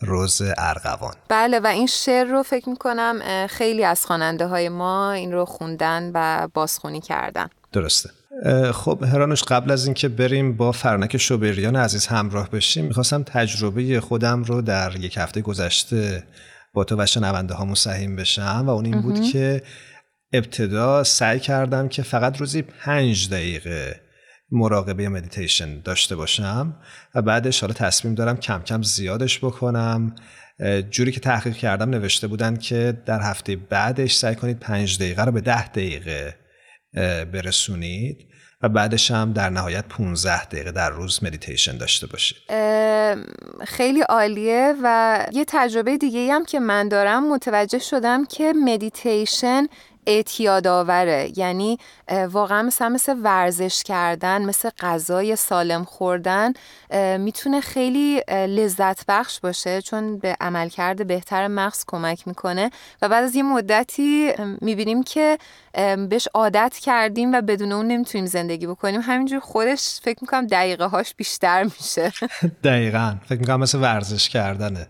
روز 0.00 0.42
ارغوان. 0.58 1.14
بله 1.28 1.60
و 1.60 1.66
این 1.66 1.86
شعر 1.86 2.26
رو 2.26 2.42
فکر 2.42 2.68
می‌کنم 2.68 3.46
خیلی 3.46 3.84
از 3.84 4.06
خواننده 4.06 4.46
های 4.46 4.68
ما 4.68 5.12
این 5.12 5.32
رو 5.32 5.44
خوندن 5.44 6.10
و 6.14 6.48
بازخونی 6.54 7.00
کردن. 7.00 7.48
درسته. 7.72 8.10
خب 8.72 9.02
هرانوش 9.02 9.42
قبل 9.42 9.70
از 9.70 9.84
اینکه 9.84 10.08
بریم 10.08 10.56
با 10.56 10.72
فرنک 10.72 11.16
شوبریان 11.16 11.76
عزیز 11.76 12.06
همراه 12.06 12.50
بشیم 12.50 12.84
می‌خواستم 12.84 13.22
تجربه 13.22 14.00
خودم 14.00 14.42
رو 14.42 14.62
در 14.62 14.96
یک 14.96 15.16
هفته 15.16 15.40
گذشته 15.40 16.24
با 16.74 16.84
تو 16.84 16.96
و 17.02 17.06
شنونده 17.06 17.54
ها 17.54 17.66
بشم 18.18 18.64
و 18.66 18.70
اون 18.70 18.84
این 18.84 19.00
بود 19.00 19.20
که 19.20 19.62
ابتدا 20.32 21.04
سعی 21.04 21.40
کردم 21.40 21.88
که 21.88 22.02
فقط 22.02 22.36
روزی 22.36 22.62
پنج 22.62 23.30
دقیقه 23.30 24.00
مراقبه 24.50 25.08
مدیتیشن 25.08 25.80
داشته 25.80 26.16
باشم 26.16 26.76
و 27.14 27.22
بعدش 27.22 27.60
حالا 27.60 27.72
تصمیم 27.72 28.14
دارم 28.14 28.36
کم 28.36 28.62
کم 28.62 28.82
زیادش 28.82 29.38
بکنم. 29.38 30.14
جوری 30.90 31.12
که 31.12 31.20
تحقیق 31.20 31.56
کردم 31.56 31.90
نوشته 31.90 32.26
بودن 32.26 32.56
که 32.56 33.02
در 33.06 33.20
هفته 33.20 33.56
بعدش 33.56 34.14
سعی 34.14 34.34
کنید 34.34 34.58
پنج 34.58 34.98
دقیقه 34.98 35.24
رو 35.24 35.32
به 35.32 35.40
ده 35.40 35.68
دقیقه 35.68 36.36
برسونید 37.32 38.26
و 38.62 38.68
بعدش 38.68 39.10
هم 39.10 39.32
در 39.32 39.50
نهایت 39.50 39.84
15 39.88 40.44
دقیقه 40.44 40.72
در 40.72 40.90
روز 40.90 41.24
مدیتیشن 41.24 41.76
داشته 41.76 42.06
باشید. 42.06 42.36
خیلی 43.66 44.00
عالیه 44.00 44.74
و 44.82 45.26
یه 45.32 45.44
تجربه 45.48 45.98
دیگه 45.98 46.32
هم 46.32 46.44
که 46.44 46.60
من 46.60 46.88
دارم 46.88 47.32
متوجه 47.32 47.78
شدم 47.78 48.24
که 48.24 48.52
مدیتیشن 48.52 49.66
اعتیاد 50.10 50.66
آوره 50.66 51.32
یعنی 51.36 51.78
واقعا 52.30 52.62
مثل 52.62 52.88
مثل 52.88 53.16
ورزش 53.22 53.82
کردن 53.82 54.42
مثل 54.42 54.70
غذای 54.80 55.36
سالم 55.36 55.84
خوردن 55.84 56.52
می‌تونه 57.18 57.60
خیلی 57.60 58.22
لذت 58.28 59.06
بخش 59.08 59.40
باشه 59.40 59.82
چون 59.82 60.18
به 60.18 60.36
عملکرد 60.40 61.06
بهتر 61.06 61.48
مغز 61.48 61.84
کمک 61.86 62.28
می‌کنه. 62.28 62.70
و 63.02 63.08
بعد 63.08 63.24
از 63.24 63.36
یه 63.36 63.42
مدتی 63.42 64.32
می‌بینیم 64.60 65.02
که 65.02 65.38
بهش 66.08 66.28
عادت 66.34 66.74
کردیم 66.82 67.32
و 67.32 67.40
بدون 67.40 67.72
اون 67.72 67.86
نمی‌تونیم 67.86 68.26
زندگی 68.26 68.66
بکنیم. 68.66 69.00
همینجور 69.00 69.40
خودش 69.40 70.00
فکر 70.02 70.18
می‌کنم 70.20 70.46
دقیقه 70.46 70.84
هاش 70.84 71.14
بیشتر 71.14 71.64
میشه. 71.64 72.12
دقیقا. 72.64 73.14
فکر 73.26 73.38
می‌کنم 73.38 73.60
مثل 73.60 73.78
ورزش 73.78 74.28
کردنه. 74.28 74.86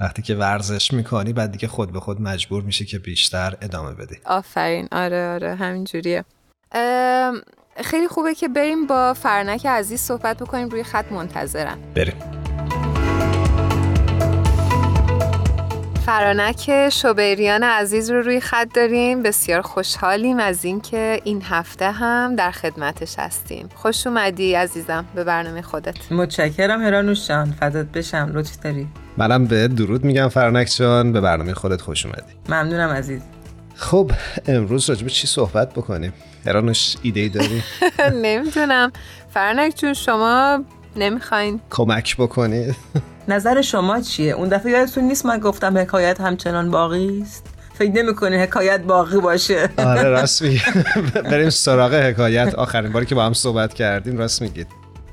وقتی 0.00 0.22
که 0.22 0.34
ورزش 0.34 0.92
می‌کنی 0.92 1.32
بعد 1.32 1.52
دیگه 1.52 1.68
خود 1.68 1.92
به 1.92 2.00
خود 2.00 2.20
مجبور 2.20 2.62
میشه 2.62 2.84
که 2.84 2.98
بیشتر 2.98 3.56
ادامه 3.62 3.94
بدی. 3.94 4.16
آفرین. 4.24 4.88
آره 4.92 5.28
آره. 5.28 5.54
همینجوریه. 5.54 6.24
خیلی 7.84 8.08
خوبه 8.08 8.34
که 8.34 8.48
بریم 8.48 8.86
با 8.86 9.14
فرنک 9.14 9.66
عزیز 9.66 10.00
صحبت 10.00 10.36
بکنیم. 10.36 10.68
روی 10.68 10.82
خط 10.82 11.12
منتظرم. 11.12 11.78
بریم. 11.94 12.14
فرانک 16.06 16.88
شوبریان 16.92 17.62
عزیز 17.62 18.10
رو 18.10 18.22
روی 18.22 18.40
خط 18.40 18.68
داریم. 18.74 19.22
بسیار 19.22 19.62
خوشحالیم 19.62 20.38
از 20.38 20.64
اینکه 20.64 21.20
این 21.24 21.42
هفته 21.42 21.90
هم 21.90 22.36
در 22.36 22.50
خدمتش 22.50 23.18
هستیم. 23.18 23.68
خوش 23.74 24.06
اومدی 24.06 24.54
عزیزم 24.54 25.04
به 25.14 25.24
برنامه 25.24 25.62
خودت. 25.62 26.12
متشکرم 26.12 26.82
هرانوش 26.82 27.28
جان. 27.28 27.52
فدات 27.52 27.86
بشم. 27.86 28.30
لطف 28.34 28.58
داری. 28.58 28.88
منم 29.18 29.44
به 29.44 29.68
درود 29.68 30.04
میگم 30.04 30.28
فرنک 30.28 30.72
جان 30.76 31.12
به 31.12 31.20
برنامه 31.20 31.54
خودت 31.54 31.80
خوش 31.80 32.06
اومدی. 32.06 32.32
ممنونم 32.48 32.88
عزیز. 32.88 33.20
خب 33.74 34.10
امروز 34.46 34.88
راجع 34.88 34.99
به 34.99 35.06
چی 35.06 35.26
صحبت 35.26 35.72
بکنیم؟ 35.72 36.12
هرانوش 36.46 36.96
ایده 37.02 37.20
ای 37.20 37.28
داری؟ 37.28 37.62
نمی‌دونم. 38.22 38.92
فرنک 39.34 39.76
جون 39.76 39.94
شما 39.94 40.64
نمی‌خواین. 40.96 41.60
کمک 41.70 42.16
بکنید 42.16 42.76
نظر 43.28 43.62
شما 43.62 44.00
چیه؟ 44.00 44.32
اون 44.32 44.48
دفعه 44.48 44.72
یادتون 44.72 45.04
نیست 45.04 45.26
من 45.26 45.38
گفتم 45.38 45.78
حکایت 45.78 46.20
همچنان 46.20 46.70
باقی 46.70 47.20
است؟ 47.22 47.46
فکر 47.74 47.90
نمی‌کنی 47.92 48.36
حکایت 48.36 48.80
باقی 48.80 49.20
باشه؟ 49.20 49.68
آره 49.78 50.02
راست 50.02 50.42
میگی. 50.42 50.60
بریم 51.24 51.50
سراغ 51.50 51.94
حکایت. 51.94 52.54
آخرین 52.54 52.92
باری 52.92 53.06
که 53.06 53.14
با 53.14 53.26
هم 53.26 53.32
صحبت 53.32 53.74
کردیم 53.74 54.18
راست 54.18 54.42
میگید. 54.42 54.66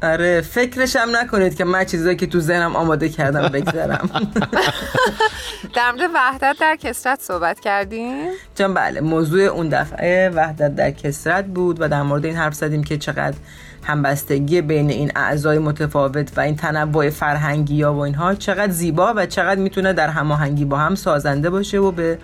آره 0.06 0.41
فکرش 0.41 0.95
هم 0.95 1.16
نکنید 1.16 1.56
که 1.56 1.66
من 1.66 1.86
چیزایی 1.86 2.16
که 2.16 2.28
تو 2.28 2.39
ذهنم 2.39 2.76
آماده 2.76 3.10
کردم 3.10 3.47
بگذارم 3.47 4.10
در 5.76 5.91
مورد 5.91 6.10
وحدت 6.16 6.56
در 6.60 6.76
کسرت 6.76 7.22
صحبت 7.22 7.60
کردیم؟ 7.60 8.28
جان 8.56 8.74
بله 8.74 9.01
موضوع 9.01 9.41
اون 9.41 9.70
دفعه 9.70 10.30
وحدت 10.30 10.76
در 10.76 10.91
کسرت 10.91 11.45
بود 11.45 11.82
و 11.82 11.89
در 11.89 12.01
مورد 12.01 12.26
این 12.26 12.36
حرف 12.36 12.53
زدیم 12.53 12.84
که 12.84 12.97
چقدر 12.97 13.38
همبستگی 13.84 14.62
بین 14.62 14.89
این 14.89 15.12
اعضای 15.16 15.60
متفاوت 15.60 16.38
و 16.38 16.41
این 16.41 16.56
تنوع 16.56 17.10
فرهنگی 17.10 17.82
ها 17.82 17.93
و 17.93 17.99
اینها 17.99 18.36
چقدر 18.36 18.72
زیبا 18.72 19.14
و 19.16 19.26
چقدر 19.26 19.60
می‌تونه 19.60 19.93
در 19.93 20.10
هماهنگی 20.10 20.66
با 20.66 20.78
هم 20.78 20.95
سازنده 20.95 21.49
باشه 21.49 21.78
و 21.78 21.91
به 21.91 22.18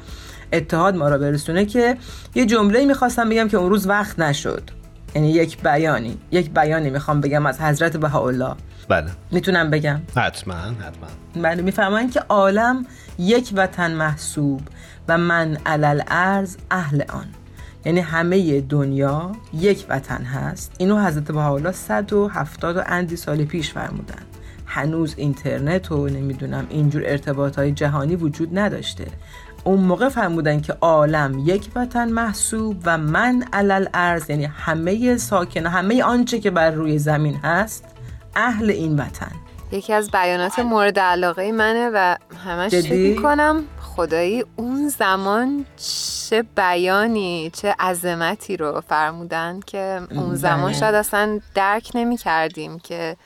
اتحاد 0.54 0.96
ما 0.96 1.10
را 1.10 1.18
برسونه 1.18 1.66
که 1.66 1.98
یه 2.36 2.46
جمله 2.46 2.86
می‌خواستم 2.86 3.30
بگم 3.30 3.48
که 3.48 3.58
اون 3.58 3.70
روز 3.70 3.88
وقت 3.88 4.20
نشد. 4.20 4.81
یعنی 5.16 5.32
یک 5.32 5.64
بیانی 5.64 6.18
یک 6.32 6.52
بیانی 6.52 6.90
می‌خوام 6.90 7.22
بگم 7.22 7.46
از 7.46 7.62
حضرت 7.62 7.98
بهاءالله. 7.98 8.56
بله. 8.90 9.12
می‌تونم 9.32 9.70
بگم؟ 9.70 10.02
حتما 10.16 10.54
حتما. 10.54 11.42
بله 11.44 11.62
می‌فهمن 11.62 12.10
که 12.10 12.20
عالم 12.20 12.86
یک 13.20 13.52
وطن 13.56 13.92
محسوب 13.92 14.62
و 15.08 15.18
من 15.18 15.58
علل 15.66 16.02
ارز 16.08 16.58
اهل 16.72 17.02
آن. 17.10 17.26
یعنی 17.86 18.00
همه 18.00 18.62
دنیا 18.62 19.32
یک 19.54 19.86
وطن 19.90 20.24
هست. 20.24 20.76
اینو 20.78 21.06
حضرت 21.06 21.24
بهاءالله 21.24 21.72
170 21.72 22.78
و 22.78 22.82
اندی 22.86 23.16
سال 23.16 23.46
پیش 23.46 23.72
فرمودن 23.72 24.24
هنوز 24.66 25.14
اینترنت 25.18 25.92
و 25.92 26.08
نمی‌دونم 26.08 26.68
اینجور 26.70 27.04
ارتباط 27.06 27.56
های 27.56 27.72
جهانی 27.72 28.16
وجود 28.16 28.60
نداشته. 28.60 29.06
اون 29.64 29.80
موقع 29.80 30.10
فرمودن 30.10 30.62
که 30.62 30.74
عالم 30.82 31.44
یک 31.46 31.70
وطن 31.76 32.10
محسوب 32.10 32.82
و 32.86 32.98
من 32.98 33.46
علل 33.54 33.88
ارز 33.94 34.30
یعنی 34.30 34.46
همه 34.46 35.18
ساکن 35.18 35.66
همه 35.66 36.04
آنچه 36.04 36.40
که 36.40 36.52
بر 36.52 36.72
روی 36.72 37.00
زمین 37.00 37.36
هست 37.36 37.86
اهل 38.36 38.70
این 38.70 39.00
وطن. 39.00 39.32
یکی 39.72 39.94
از 39.94 40.12
بیانات 40.12 40.60
مورد 40.60 41.00
علاقه 41.00 41.52
منه 41.52 41.90
و 41.94 42.16
همش 42.46 42.72
فکر 42.72 42.94
می‌کنم 42.94 43.64
خدایی 43.82 44.46
اون 44.56 44.90
زمان 44.90 45.66
چه 46.30 46.44
بیانی 46.56 47.52
چه 47.54 47.76
عظمتی 47.80 48.58
رو 48.58 48.82
فرمودن 48.82 49.60
که 49.66 50.02
اون 50.12 50.36
زمان 50.36 50.74
شاید 50.74 50.96
اصلا 50.96 51.40
درک 51.56 51.92
نمی 51.96 52.18
کردیم 52.18 52.80
که 52.80 53.18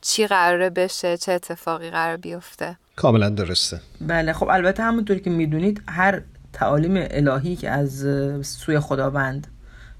چی 0.00 0.26
قراره 0.26 0.70
بشه 0.70 1.16
چه 1.16 1.32
اتفاقی 1.32 1.90
قرار 1.90 2.16
بیفته. 2.16 2.76
کاملا 2.96 3.28
درسته. 3.28 3.80
بله 4.00 4.32
خب 4.32 4.48
البته 4.48 4.82
همونطوری 4.82 5.20
که 5.20 5.30
می‌دونید 5.30 5.82
هر 5.88 6.22
تعالیم 6.52 6.94
الهی 7.10 7.56
که 7.56 7.70
از 7.70 8.06
سوی 8.42 8.80
خداوند 8.80 9.46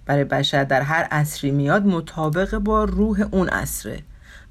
برای 0.07 0.24
بشر 0.24 0.64
در 0.64 0.82
هر 0.82 1.03
عصری 1.11 1.51
میاد 1.51 1.86
مطابق 1.86 2.59
با 2.59 2.84
روح 2.84 3.28
اون 3.30 3.49
عصره. 3.49 3.99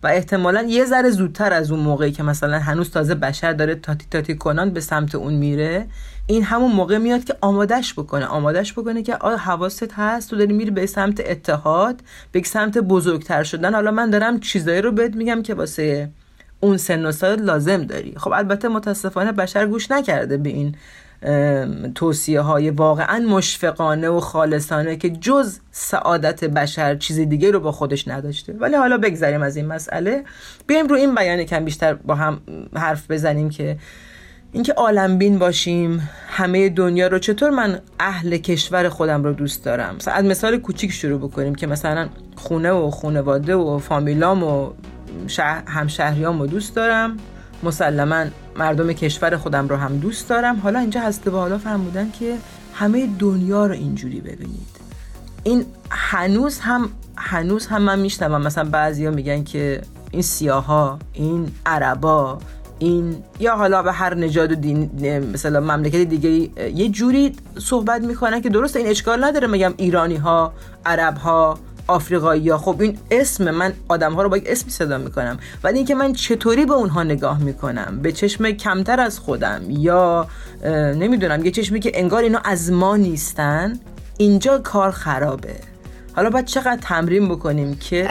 و 0.03 0.07
احتمالا 0.07 0.61
یه 0.61 0.85
ذره 0.85 1.09
زودتر 1.09 1.53
از 1.53 1.71
اون 1.71 1.79
موقعی 1.79 2.11
که 2.11 2.23
مثلا 2.23 2.59
هنوز 2.59 2.91
تازه 2.91 3.15
بشر 3.15 3.53
داره 3.53 3.75
تاتی 3.75 4.05
تاتی 4.11 4.35
کنان 4.35 4.69
به 4.69 4.79
سمت 4.79 5.15
اون 5.15 5.33
میره 5.33 5.87
این 6.27 6.43
همون 6.43 6.71
موقع 6.71 6.97
میاد 6.97 7.23
که 7.23 7.35
آمادش 7.41 7.93
بکنه. 7.93 8.25
آمادش 8.25 8.73
بکنه 8.73 9.03
که 9.03 9.15
آیا 9.15 9.37
حواست 9.37 9.93
هست 9.93 10.29
تو 10.29 10.35
داری 10.35 10.53
میری 10.53 10.71
به 10.71 10.85
سمت 10.85 11.21
اتحاد 11.25 12.01
به 12.31 12.43
سمت 12.43 12.77
بزرگتر 12.77 13.43
شدن. 13.43 13.73
حالا 13.73 13.91
من 13.91 14.09
دارم 14.09 14.39
چیزایی 14.39 14.81
رو 14.81 14.91
بهت 14.91 15.15
میگم 15.15 15.43
که 15.43 15.53
واسه 15.53 16.09
اون 16.65 16.77
سن 16.77 17.05
و 17.05 17.11
سال 17.11 17.41
لازم 17.41 17.83
داری. 17.83 18.13
خب 18.17 18.31
البته 18.31 18.67
متاسفانه 18.67 19.31
بشر 19.31 19.65
گوش 19.65 19.91
نکرده 19.91 20.37
به 20.37 20.49
این 20.49 20.75
توصیه 21.95 22.41
های 22.41 22.69
واقعا 22.69 23.19
مشفقانه 23.19 24.09
و 24.09 24.19
خالصانه 24.19 24.95
که 24.95 25.09
جز 25.09 25.59
سعادت 25.71 26.43
بشر 26.43 26.95
چیز 26.95 27.19
دیگه 27.19 27.51
رو 27.51 27.59
با 27.59 27.71
خودش 27.71 28.07
نداشته. 28.07 28.53
ولی 28.53 28.75
حالا 28.75 28.97
بگذاریم 28.97 29.41
از 29.41 29.55
این 29.55 29.65
مسئله. 29.65 30.23
بیایم 30.67 30.87
رو 30.87 30.95
این 30.95 31.15
بیان 31.15 31.43
کم 31.43 31.65
بیشتر 31.65 31.93
با 31.93 32.15
هم 32.15 32.41
حرف 32.75 33.11
بزنیم 33.11 33.49
که 33.49 33.77
اینکه 34.51 34.73
عالم 34.73 35.17
بین 35.17 35.39
باشیم 35.39 36.09
همه 36.27 36.69
دنیا 36.69 37.07
رو 37.07 37.19
چطور 37.19 37.49
من 37.49 37.79
اهل 37.99 38.37
کشور 38.37 38.89
خودم 38.89 39.23
رو 39.23 39.33
دوست 39.33 39.65
دارم؟ 39.65 39.95
از 40.07 40.25
مثال 40.25 40.57
کوچیک 40.57 40.91
شروع 40.91 41.19
بکنیم 41.19 41.55
که 41.55 41.67
مثلا 41.67 42.09
خونه 42.35 42.71
و 42.71 42.91
خونواده 42.91 43.55
و 43.55 43.77
فامیلام 43.77 44.43
و 44.43 44.69
همشهریام 45.67 46.41
رو 46.41 46.47
دوست 46.47 46.75
دارم. 46.75 47.17
مسلما 47.63 48.25
مردم 48.57 48.93
کشور 48.93 49.37
خودم 49.37 49.67
رو 49.67 49.75
هم 49.75 49.97
دوست 49.97 50.29
دارم. 50.29 50.55
حالا 50.55 50.79
اینجا 50.79 51.01
هسته 51.01 51.31
به 51.31 51.37
حالا 51.37 51.57
فرمودن 51.57 52.11
که 52.19 52.37
همه 52.73 53.09
دنیا 53.19 53.65
رو 53.65 53.73
اینجوری 53.73 54.21
ببینید. 54.21 54.75
این 55.43 55.65
هنوز 55.89 56.59
هم 56.59 56.89
هنوز 57.17 57.67
هم 57.67 57.81
من 57.81 57.99
میشنوم. 57.99 58.41
مثلا 58.41 58.69
بعضیا 58.69 59.11
میگن 59.11 59.43
که 59.43 59.81
این 60.11 60.21
سیاها 60.21 60.99
این 61.13 61.51
عربا 61.65 62.37
این 62.79 63.17
یا 63.39 63.55
حالا 63.55 63.83
به 63.83 63.91
هر 63.91 64.13
نژاد 64.13 64.51
و 64.51 64.55
دین 64.55 64.89
مثلا 65.33 65.59
مملکت 65.59 65.97
دیگه 65.97 66.29
یه 66.75 66.89
جوری 66.89 67.35
صحبت 67.59 68.01
می‌کنن 68.01 68.41
که 68.41 68.49
درست 68.49 68.75
این 68.75 68.87
اشکال 68.87 69.23
نداره. 69.23 69.47
میگم 69.47 69.73
ایرانی 69.77 70.15
ها 70.15 70.53
عرب 70.85 71.17
ها 71.17 71.57
آفریقایی 71.87 72.49
ها 72.49 72.57
خب 72.57 72.81
این 72.81 72.97
اسم 73.11 73.51
من 73.51 73.73
آدم 73.87 74.13
ها 74.13 74.23
رو 74.23 74.29
با 74.29 74.37
یک 74.37 74.43
اسمی 74.47 74.71
صدا 74.71 74.97
می‌کنم. 74.97 75.39
ولی 75.63 75.77
اینکه 75.77 75.95
من 75.95 76.13
چطوری 76.13 76.65
به 76.65 76.73
اونها 76.73 77.03
نگاه 77.03 77.39
می‌کنم؟ 77.39 77.99
به 78.01 78.11
چشم 78.11 78.51
کمتر 78.51 78.99
از 78.99 79.19
خودم 79.19 79.61
یا 79.69 80.27
نمی‌دونم 80.95 81.45
یه 81.45 81.51
چشمی 81.51 81.79
که 81.79 81.91
انگار 81.93 82.23
اینا 82.23 82.39
از 82.43 82.71
ما 82.71 82.95
نیستن 82.95 83.79
اینجا 84.17 84.57
کار 84.57 84.91
خرابه. 84.91 85.55
حالا 86.15 86.29
باید 86.29 86.45
چقدر 86.45 86.77
تمرین 86.81 87.29
بکنیم 87.29 87.75
که 87.75 88.03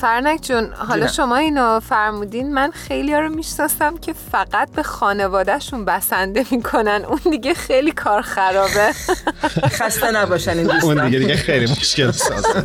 فرنک 0.00 0.40
جون 0.42 0.72
حالا 0.72 1.06
شما 1.06 1.36
اینو 1.36 1.80
فرمودین 1.80 2.54
من 2.54 2.70
خیلی 2.70 3.14
ها 3.14 3.20
رو 3.20 3.28
می‌شناسم 3.28 3.96
که 3.96 4.12
فقط 4.32 4.70
به 4.70 4.82
خانوادهشون 4.82 5.84
بسنده 5.84 6.46
می‌کنن. 6.50 7.04
اون 7.08 7.20
دیگه 7.30 7.54
خیلی 7.54 7.92
کار 7.92 8.22
خرابه. 8.22 8.92
خسته 9.78 10.10
نباشن 10.10 10.50
این 10.58 10.66
دوستان. 10.66 10.98
اون 10.98 11.06
دیگه 11.06 11.18
دیگه 11.18 11.36
خیلی 11.36 11.72
مشکل 11.72 12.10
سازه. 12.10 12.64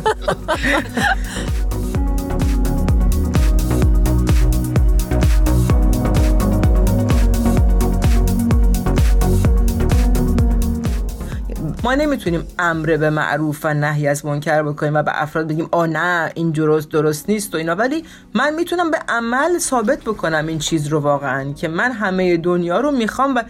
ما 11.84 11.94
نمی‌تونیم 11.94 12.46
امر 12.58 12.96
به 12.96 13.10
معروف 13.10 13.64
و 13.64 13.74
نهی 13.74 14.08
از 14.08 14.26
منکر 14.26 14.62
بکنیم 14.62 14.94
و 14.94 15.02
به 15.02 15.22
افراد 15.22 15.48
بگیم 15.48 15.68
آ 15.72 15.86
نه 15.86 16.32
این 16.34 16.50
درست 16.50 16.88
درست 16.88 17.30
نیست 17.30 17.54
و 17.54 17.58
اینا. 17.58 17.74
ولی 17.74 18.04
من 18.34 18.54
می‌تونم 18.54 18.90
به 18.90 18.98
عمل 19.08 19.58
ثابت 19.58 20.00
بکنم 20.00 20.46
این 20.46 20.58
چیز 20.58 20.86
رو 20.86 21.00
واقعا 21.00 21.52
که 21.52 21.68
من 21.68 21.92
همه 21.92 22.36
دنیا 22.36 22.80
رو 22.80 22.90
می‌خوام 22.90 23.34
و 23.34 23.42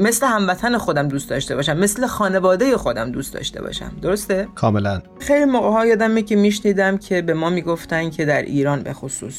مثل 0.00 0.26
هموطن 0.26 0.78
خودم 0.78 1.08
دوست 1.08 1.30
داشته 1.30 1.56
باشم 1.56 1.76
مثل 1.76 2.06
خانواده 2.06 2.76
خودم 2.76 3.10
دوست 3.10 3.34
داشته 3.34 3.62
باشم. 3.62 3.92
درسته؟ 4.02 4.48
کاملا. 4.54 5.02
خیلی 5.20 5.44
موقع 5.44 5.70
ها 5.70 5.86
یادمه 5.86 6.22
که 6.22 6.36
میشنیدم 6.36 6.98
که 6.98 7.22
به 7.22 7.34
ما 7.34 7.50
می‌گفتن 7.50 8.10
که 8.10 8.24
در 8.24 8.42
ایران 8.42 8.82
به 8.82 8.92
خصوص 8.92 9.34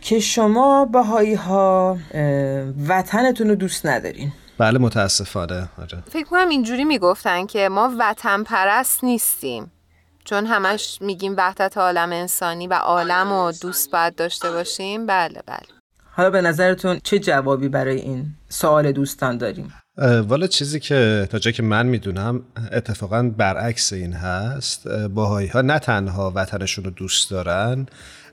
که 0.00 0.20
شما 0.20 0.84
بهایی 0.84 1.34
ها 1.34 1.98
وطنتون 2.88 3.48
رو 3.48 3.54
دوست 3.54 3.86
ندارین. 3.86 4.32
بله 4.58 4.78
متاسفانه 4.78 5.68
آره. 5.78 6.02
فکر 6.10 6.24
کنم 6.24 6.48
اینجوری 6.48 6.84
می‌گفتن 6.84 7.46
که 7.46 7.68
ما 7.68 7.90
وطن 7.98 8.42
پرست 8.42 9.04
نیستیم. 9.04 9.72
چون 10.24 10.46
همش 10.46 10.98
میگیم 11.00 11.34
وحدت 11.36 11.78
عالم 11.78 12.12
انسانی 12.12 12.66
و 12.66 12.74
عالم 12.74 13.32
و 13.32 13.52
دوست 13.52 13.90
باید 13.90 14.14
داشته 14.14 14.50
باشیم. 14.50 15.06
بله 15.06 15.42
بله. 15.46 15.66
حالا 16.10 16.30
به 16.30 16.40
نظرتون 16.40 17.00
چه 17.04 17.18
جوابی 17.18 17.68
برای 17.68 18.00
این 18.00 18.26
سوال 18.48 18.92
دوستان 18.92 19.38
داریم؟ 19.38 19.74
والا 20.28 20.46
چیزی 20.46 20.80
که 20.80 21.28
تا 21.30 21.38
جایی 21.38 21.54
که 21.54 21.62
من 21.62 21.86
می‌دونم 21.86 22.42
اتفاقا 22.72 23.22
برعکس 23.36 23.92
این 23.92 24.12
هست. 24.12 24.88
باهایی 24.88 25.48
ها 25.48 25.62
نه 25.62 25.78
تنها 25.78 26.32
وطنشون 26.34 26.84
رو 26.84 26.90
دوست 26.90 27.30
دارن 27.30 27.86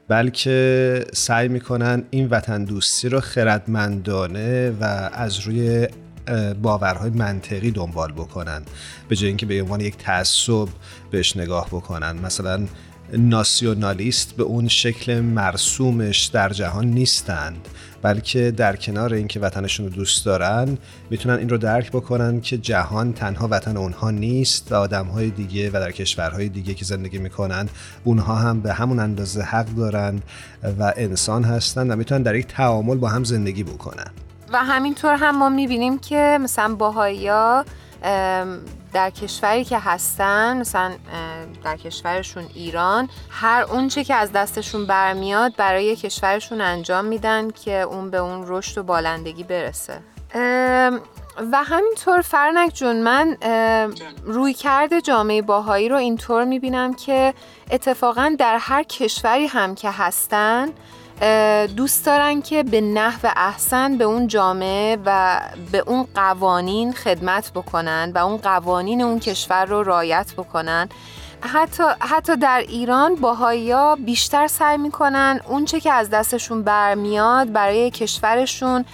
بلکه 0.08 1.06
سعی 1.14 1.48
می‌کنن 1.48 2.04
این 2.10 2.28
وطن 2.28 2.64
دوستی 2.64 3.10
رو 3.10 3.20
خردمندانه 3.20 4.70
و 4.70 5.10
از 5.14 5.40
روی 5.40 5.88
باورهای 6.62 7.10
منطقی 7.10 7.72
دنبال 7.72 8.12
بکنن. 8.12 8.62
به 9.10 9.16
جای 9.16 9.28
اینکه 9.28 9.46
به 9.46 9.62
عنوان 9.62 9.82
یک 9.82 9.98
تعصب 9.98 10.68
بهش 11.12 11.38
نگاه 11.38 11.68
بکنن. 11.68 12.20
مثلا 12.20 12.66
ناسیونالیست 13.14 14.36
به 14.36 14.44
اون 14.44 14.68
شکل 14.68 15.20
مرسومش 15.20 16.26
در 16.26 16.50
جهان 16.50 16.86
نیستند 16.86 17.68
بلکه 18.02 18.52
در 18.52 18.76
کنار 18.76 19.14
اینکه 19.14 19.40
وطنشون 19.40 19.86
رو 19.86 19.92
دوست 19.92 20.26
دارن 20.26 20.78
می‌تونن 21.10 21.36
این 21.36 21.50
رو 21.50 21.58
درک 21.58 21.92
بکنن 21.92 22.42
که 22.42 22.58
جهان 22.58 23.14
تنها 23.14 23.48
وطن 23.52 23.78
اونها 23.78 24.12
نیست 24.12 24.72
و 24.72 24.76
آدمهای 24.76 25.30
دیگه 25.30 25.70
و 25.70 25.74
در 25.74 25.92
کشورهای 25.92 26.50
دیگه 26.50 26.74
که 26.74 26.86
زندگی 26.86 27.18
می‌کنن 27.18 27.70
اونها 28.04 28.36
هم 28.36 28.62
به 28.62 28.74
همون 28.74 29.00
اندازه 29.00 29.42
حق 29.42 29.68
دارن 29.70 30.22
و 30.80 30.94
انسان 30.98 31.44
هستن 31.44 31.92
و 31.92 31.96
می‌تونن 31.96 32.22
در 32.22 32.36
یک 32.36 32.48
تعامل 32.48 32.98
با 32.98 33.10
هم 33.10 33.24
زندگی 33.24 33.64
بکنن. 33.64 34.12
و 34.52 34.64
همینطور 34.64 35.16
هم 35.16 35.38
ما 35.38 35.50
می‌بینیم 35.50 36.00
که 36.00 36.38
مثلا 36.42 36.76
باهایی 36.76 37.30
در 38.94 39.10
کشوری 39.10 39.64
که 39.64 39.80
هستن 39.80 40.58
مثلا 40.58 40.92
در 41.64 41.78
کشورشون 41.78 42.44
ایران 42.54 43.10
هر 43.30 43.62
اونچه 43.62 44.04
که 44.04 44.16
از 44.16 44.32
دستشون 44.32 44.86
برمیاد 44.86 45.56
برای 45.56 45.96
کشورشون 45.96 46.62
انجام 46.62 47.06
میدن 47.06 47.50
که 47.50 47.82
اون 47.82 48.10
به 48.10 48.18
اون 48.18 48.44
رشد 48.48 48.78
و 48.78 48.84
بالندگی 48.84 49.44
برسه. 49.44 50.00
و 51.52 51.64
همینطور 51.64 52.22
فرنک 52.22 52.74
جون 52.74 53.04
من 53.04 53.38
روی 54.24 54.54
کرده 54.54 55.02
جامعه 55.02 55.42
باهایی 55.42 55.90
رو 55.90 55.98
اینطور 55.98 56.44
می‌بینم 56.44 56.94
که 56.94 57.34
اتفاقا 57.72 58.36
در 58.40 58.58
هر 58.58 58.84
کشوری 58.84 59.48
هم 59.48 59.76
که 59.76 59.92
هستن 59.92 60.70
دوست 61.76 62.06
دارن 62.06 62.42
که 62.42 62.64
به 62.64 62.82
نحو 62.82 63.30
احسن 63.36 63.98
به 63.98 64.04
اون 64.04 64.28
جامعه 64.28 64.98
و 65.06 65.40
به 65.72 65.84
اون 65.88 66.08
قوانین 66.16 66.94
خدمت 66.94 67.52
بکنن 67.56 68.12
و 68.16 68.18
اون 68.18 68.38
قوانین 68.38 69.02
اون 69.02 69.20
کشور 69.20 69.66
رو 69.66 69.84
رایت 69.84 70.34
بکنن. 70.38 70.90
حتی, 71.42 71.84
حتی 72.00 72.36
در 72.36 72.64
ایران 72.68 73.16
باهایی 73.16 73.72
ها 73.72 73.96
بیشتر 73.96 74.48
سعی 74.48 74.78
می‌کنن 74.78 75.40
اونچه 75.48 75.80
که 75.80 75.92
از 75.92 76.10
دستشون 76.10 76.64
برمیاد 76.64 77.52
برای 77.52 77.92
کشورشون 77.92 78.86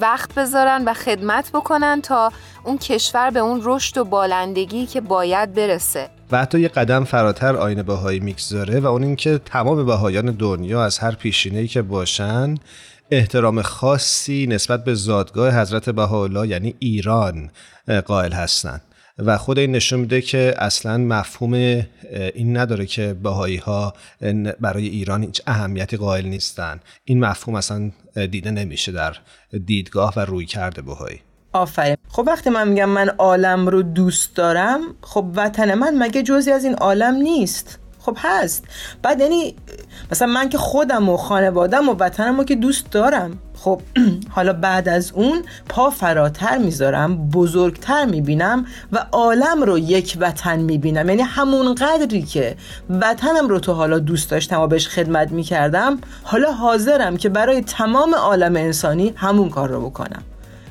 وقت 0.00 0.34
بذارن 0.34 0.84
و 0.84 0.94
خدمت 0.94 1.50
بکنن 1.50 2.00
تا 2.00 2.32
اون 2.64 2.78
کشور 2.78 3.30
به 3.30 3.40
اون 3.40 3.60
رشد 3.64 3.98
و 3.98 4.04
بالندگی 4.04 4.86
که 4.86 5.00
باید 5.00 5.54
برسه. 5.54 6.10
و 6.32 6.38
حتی 6.38 6.60
یه 6.60 6.68
قدم 6.68 7.04
فراتر 7.04 7.56
آین 7.56 7.82
بهایی 7.82 8.20
می‌گذاره 8.20 8.80
و 8.80 8.86
اون 8.86 9.02
اینکه 9.02 9.40
تمام 9.44 9.86
بهایان 9.86 10.26
دنیا 10.26 10.84
از 10.84 10.98
هر 10.98 11.14
پیشینه‌ای 11.14 11.68
که 11.68 11.82
باشن 11.82 12.54
احترام 13.10 13.62
خاصی 13.62 14.46
نسبت 14.46 14.84
به 14.84 14.94
زادگاه 14.94 15.60
حضرت 15.60 15.90
بهاءالله 15.90 16.48
یعنی 16.48 16.74
ایران 16.78 17.50
قائل 18.06 18.32
هستند 18.32 18.82
و 19.18 19.38
خود 19.38 19.58
این 19.58 19.72
نشون 19.72 20.00
میده 20.00 20.20
که 20.20 20.54
اصلا 20.58 20.98
مفهوم 20.98 21.54
این 22.34 22.56
نداره 22.56 22.86
که 22.86 23.16
بهایی 23.22 23.56
ها 23.56 23.94
برای 24.60 24.86
ایران 24.86 25.22
هیچ 25.22 25.42
اهمیتی 25.46 25.96
قائل 25.96 26.26
نیستن. 26.26 26.80
این 27.04 27.20
مفهوم 27.20 27.56
اصلا 27.56 27.90
دیده 28.14 28.50
نمیشه 28.50 28.92
در 28.92 29.16
دیدگاه 29.66 30.12
و 30.16 30.20
روی 30.20 30.46
کرده 30.46 30.82
بهایی. 30.82 31.20
آفرین. 31.52 31.96
خب 32.08 32.24
وقتی 32.26 32.50
من 32.50 32.68
میگم 32.68 32.88
من 32.88 33.08
عالم 33.08 33.66
رو 33.66 33.82
دوست 33.82 34.36
دارم 34.36 34.80
خب 35.02 35.24
وطن 35.34 35.74
من 35.74 35.98
مگه 35.98 36.22
جزی 36.22 36.50
از 36.50 36.64
این 36.64 36.74
عالم 36.74 37.14
نیست؟ 37.14 37.78
خب 37.98 38.16
هست. 38.20 38.64
بعد 39.02 39.20
یعنی 39.20 39.54
مثلا 40.10 40.28
من 40.28 40.48
که 40.48 40.58
خودم 40.58 41.08
و 41.08 41.16
خانوادم 41.16 41.88
و 41.88 41.92
وطنم 41.92 42.38
رو 42.38 42.44
که 42.44 42.54
دوست 42.54 42.90
دارم. 42.90 43.38
خب 43.54 43.80
حالا 44.34 44.52
بعد 44.52 44.88
از 44.88 45.12
اون 45.12 45.42
پا 45.68 45.90
فراتر 45.90 46.58
می‌ذارم 46.58 47.28
بزرگتر 47.28 48.04
می‌بینم 48.04 48.66
و 48.92 49.06
عالم 49.12 49.62
رو 49.62 49.78
یک 49.78 50.16
وطن 50.20 50.58
می‌بینم. 50.58 51.08
یعنی 51.08 51.22
همون 51.22 51.74
قدری 51.74 52.22
که 52.22 52.56
وطنم 52.90 53.48
رو 53.48 53.58
تو 53.58 53.72
حالا 53.72 53.98
دوست 53.98 54.30
داشتم 54.30 54.60
و 54.60 54.66
بهش 54.66 54.88
خدمت 54.88 55.32
می‌کردم 55.32 55.98
حالا 56.22 56.52
حاضرم 56.52 57.16
که 57.16 57.28
برای 57.28 57.60
تمام 57.60 58.14
عالم 58.14 58.56
انسانی 58.56 59.12
همون 59.16 59.50
کار 59.50 59.68
رو 59.68 59.80
بکنم. 59.80 60.22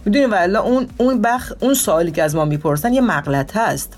می‌دونی 0.06 0.26
والا 0.26 0.62
اون 0.62 0.88
اون 0.97 1.22
بخ 1.22 1.54
اون 1.60 1.74
سوالی 1.74 2.12
که 2.12 2.24
از 2.24 2.36
ما 2.36 2.45
می‌پرسن 2.45 2.93
یه 2.93 3.02
مغلطه 3.02 3.60
است 3.60 3.97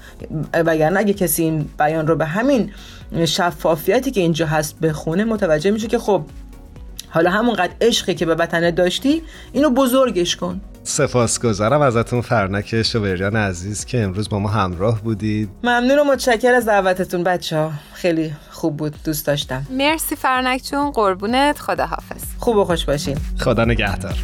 وگرنه 0.54 1.00
اگه 1.00 1.14
کسی 1.14 1.44
این 1.44 1.70
بیان 1.80 2.08
رو 2.08 2.16
به 2.16 2.26
همین 2.26 2.72
شفافیتی 3.26 4.12
که 4.12 4.22
اینجا 4.22 4.48
هست 4.48 4.80
بخونه 4.80 5.24
متوجه 5.24 5.72
میشه 5.72 5.88
که 5.88 6.00
خب 6.00 6.24
حالا 7.10 7.30
همونقدر 7.30 7.72
عشقی 7.82 8.16
که 8.16 8.26
به 8.26 8.36
وطنت 8.36 8.72
داشتی 8.72 9.22
اینو 9.54 9.70
بزرگش 9.70 10.36
کن. 10.36 10.62
سپاسگزارم 10.84 11.82
ازتون 11.82 12.22
فرنک 12.22 12.84
شوبریان 12.84 13.36
عزیز 13.36 13.86
که 13.86 14.04
امروز 14.04 14.30
با 14.30 14.40
ما 14.40 14.50
همراه 14.50 15.02
بودید. 15.02 15.50
ممنون 15.64 16.00
و 16.00 16.04
متشکر 16.04 16.54
از 16.54 16.66
دعوتتون 16.66 17.24
بچه 17.24 17.58
ها 17.58 17.72
خیلی 17.94 18.34
خوب 18.52 18.78
بود 18.78 18.96
دوست 19.04 19.28
داشتم. 19.28 19.66
مرسی 19.70 20.16
فرنک 20.16 20.64
جون 20.64 20.92
قربونت. 20.92 21.60
خدا 21.60 21.86
حافظ 21.86 22.24
خوب 22.40 22.58
و 22.58 22.66
خوش 22.66 22.86
باشین. 22.86 23.18
خدا 23.40 23.66
نگهدار. 23.66 24.16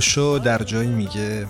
اوشو 0.00 0.38
در 0.38 0.62
جایی 0.62 0.88
میگه 0.88 1.46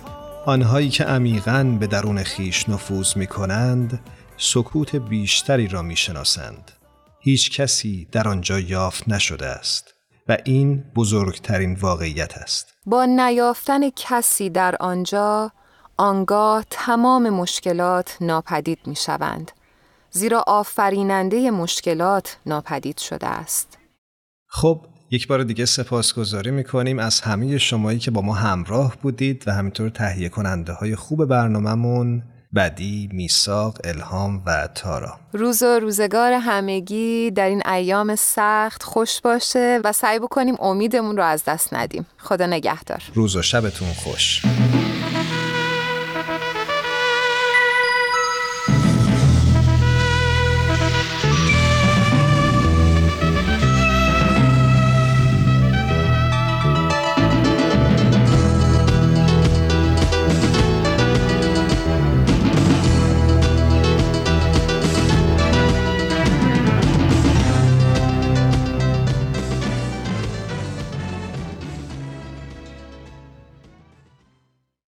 آنهایی 0.47 0.89
که 0.89 1.05
عمیقا 1.05 1.77
به 1.81 1.87
درون 1.87 2.23
خیش 2.23 2.69
نفوذ 2.69 3.17
می 3.17 3.27
کنند 3.27 4.01
سکوت 4.37 4.97
بیشتری 4.97 5.69
را 5.69 5.83
می 5.83 5.97
شناسند. 5.97 6.71
هیچ 7.21 7.61
کسی 7.61 8.09
در 8.13 8.29
آنجا 8.29 8.61
یافت 8.61 9.09
نشده 9.09 9.47
است 9.47 9.95
و 10.29 10.37
این 10.45 10.85
بزرگترین 10.95 11.75
واقعیت 11.75 12.39
است. 12.39 12.75
با 12.87 13.05
نیافتن 13.05 13.91
کسی 13.91 14.51
در 14.51 14.77
آنجا 14.81 15.53
آنگاه 15.97 16.65
تمام 16.71 17.31
مشکلات 17.31 18.17
ناپدید 18.21 18.79
می 18.87 18.97
شوند. 18.97 19.51
زیرا 20.11 20.45
آفریننده 20.47 21.51
مشکلات 21.51 22.37
ناپدید 22.47 22.99
شده 22.99 23.27
است. 23.27 23.79
خب 24.47 24.87
یک 25.13 25.29
بار 25.29 25.43
دیگه 25.43 25.65
سپاسگزاری 25.65 26.51
می‌کنیم 26.51 26.99
از 26.99 27.21
همه 27.21 27.59
شمایی 27.59 27.99
که 27.99 28.11
با 28.11 28.21
ما 28.21 28.35
همراه 28.35 28.97
بودید 29.03 29.45
و 29.47 29.53
همینطور 29.53 29.89
تهیه 29.91 30.29
کننده 30.29 30.73
های 30.73 30.97
خوب 30.97 31.25
برنامهمون 31.25 32.23
بدی، 32.55 33.09
میساق، 33.13 33.79
الهام 33.85 34.43
و 34.47 34.69
تارا. 34.75 35.19
روز 35.33 35.63
و 35.63 35.79
روزگار 35.79 36.33
همگی. 36.33 37.31
در 37.31 37.49
این 37.49 37.63
ایام 37.67 38.15
سخت 38.15 38.83
خوش 38.83 39.21
باشه 39.21 39.81
و 39.85 39.93
سعی 39.93 40.19
بکنیم 40.19 40.55
امیدمون 40.61 41.17
رو 41.17 41.25
از 41.25 41.45
دست 41.45 41.75
ندیم. 41.75 42.07
خدا 42.19 42.47
نگهدار. 42.47 43.03
روز 43.15 43.37
و 43.37 43.43
شبتون 43.43 43.89
خوش. 43.89 44.43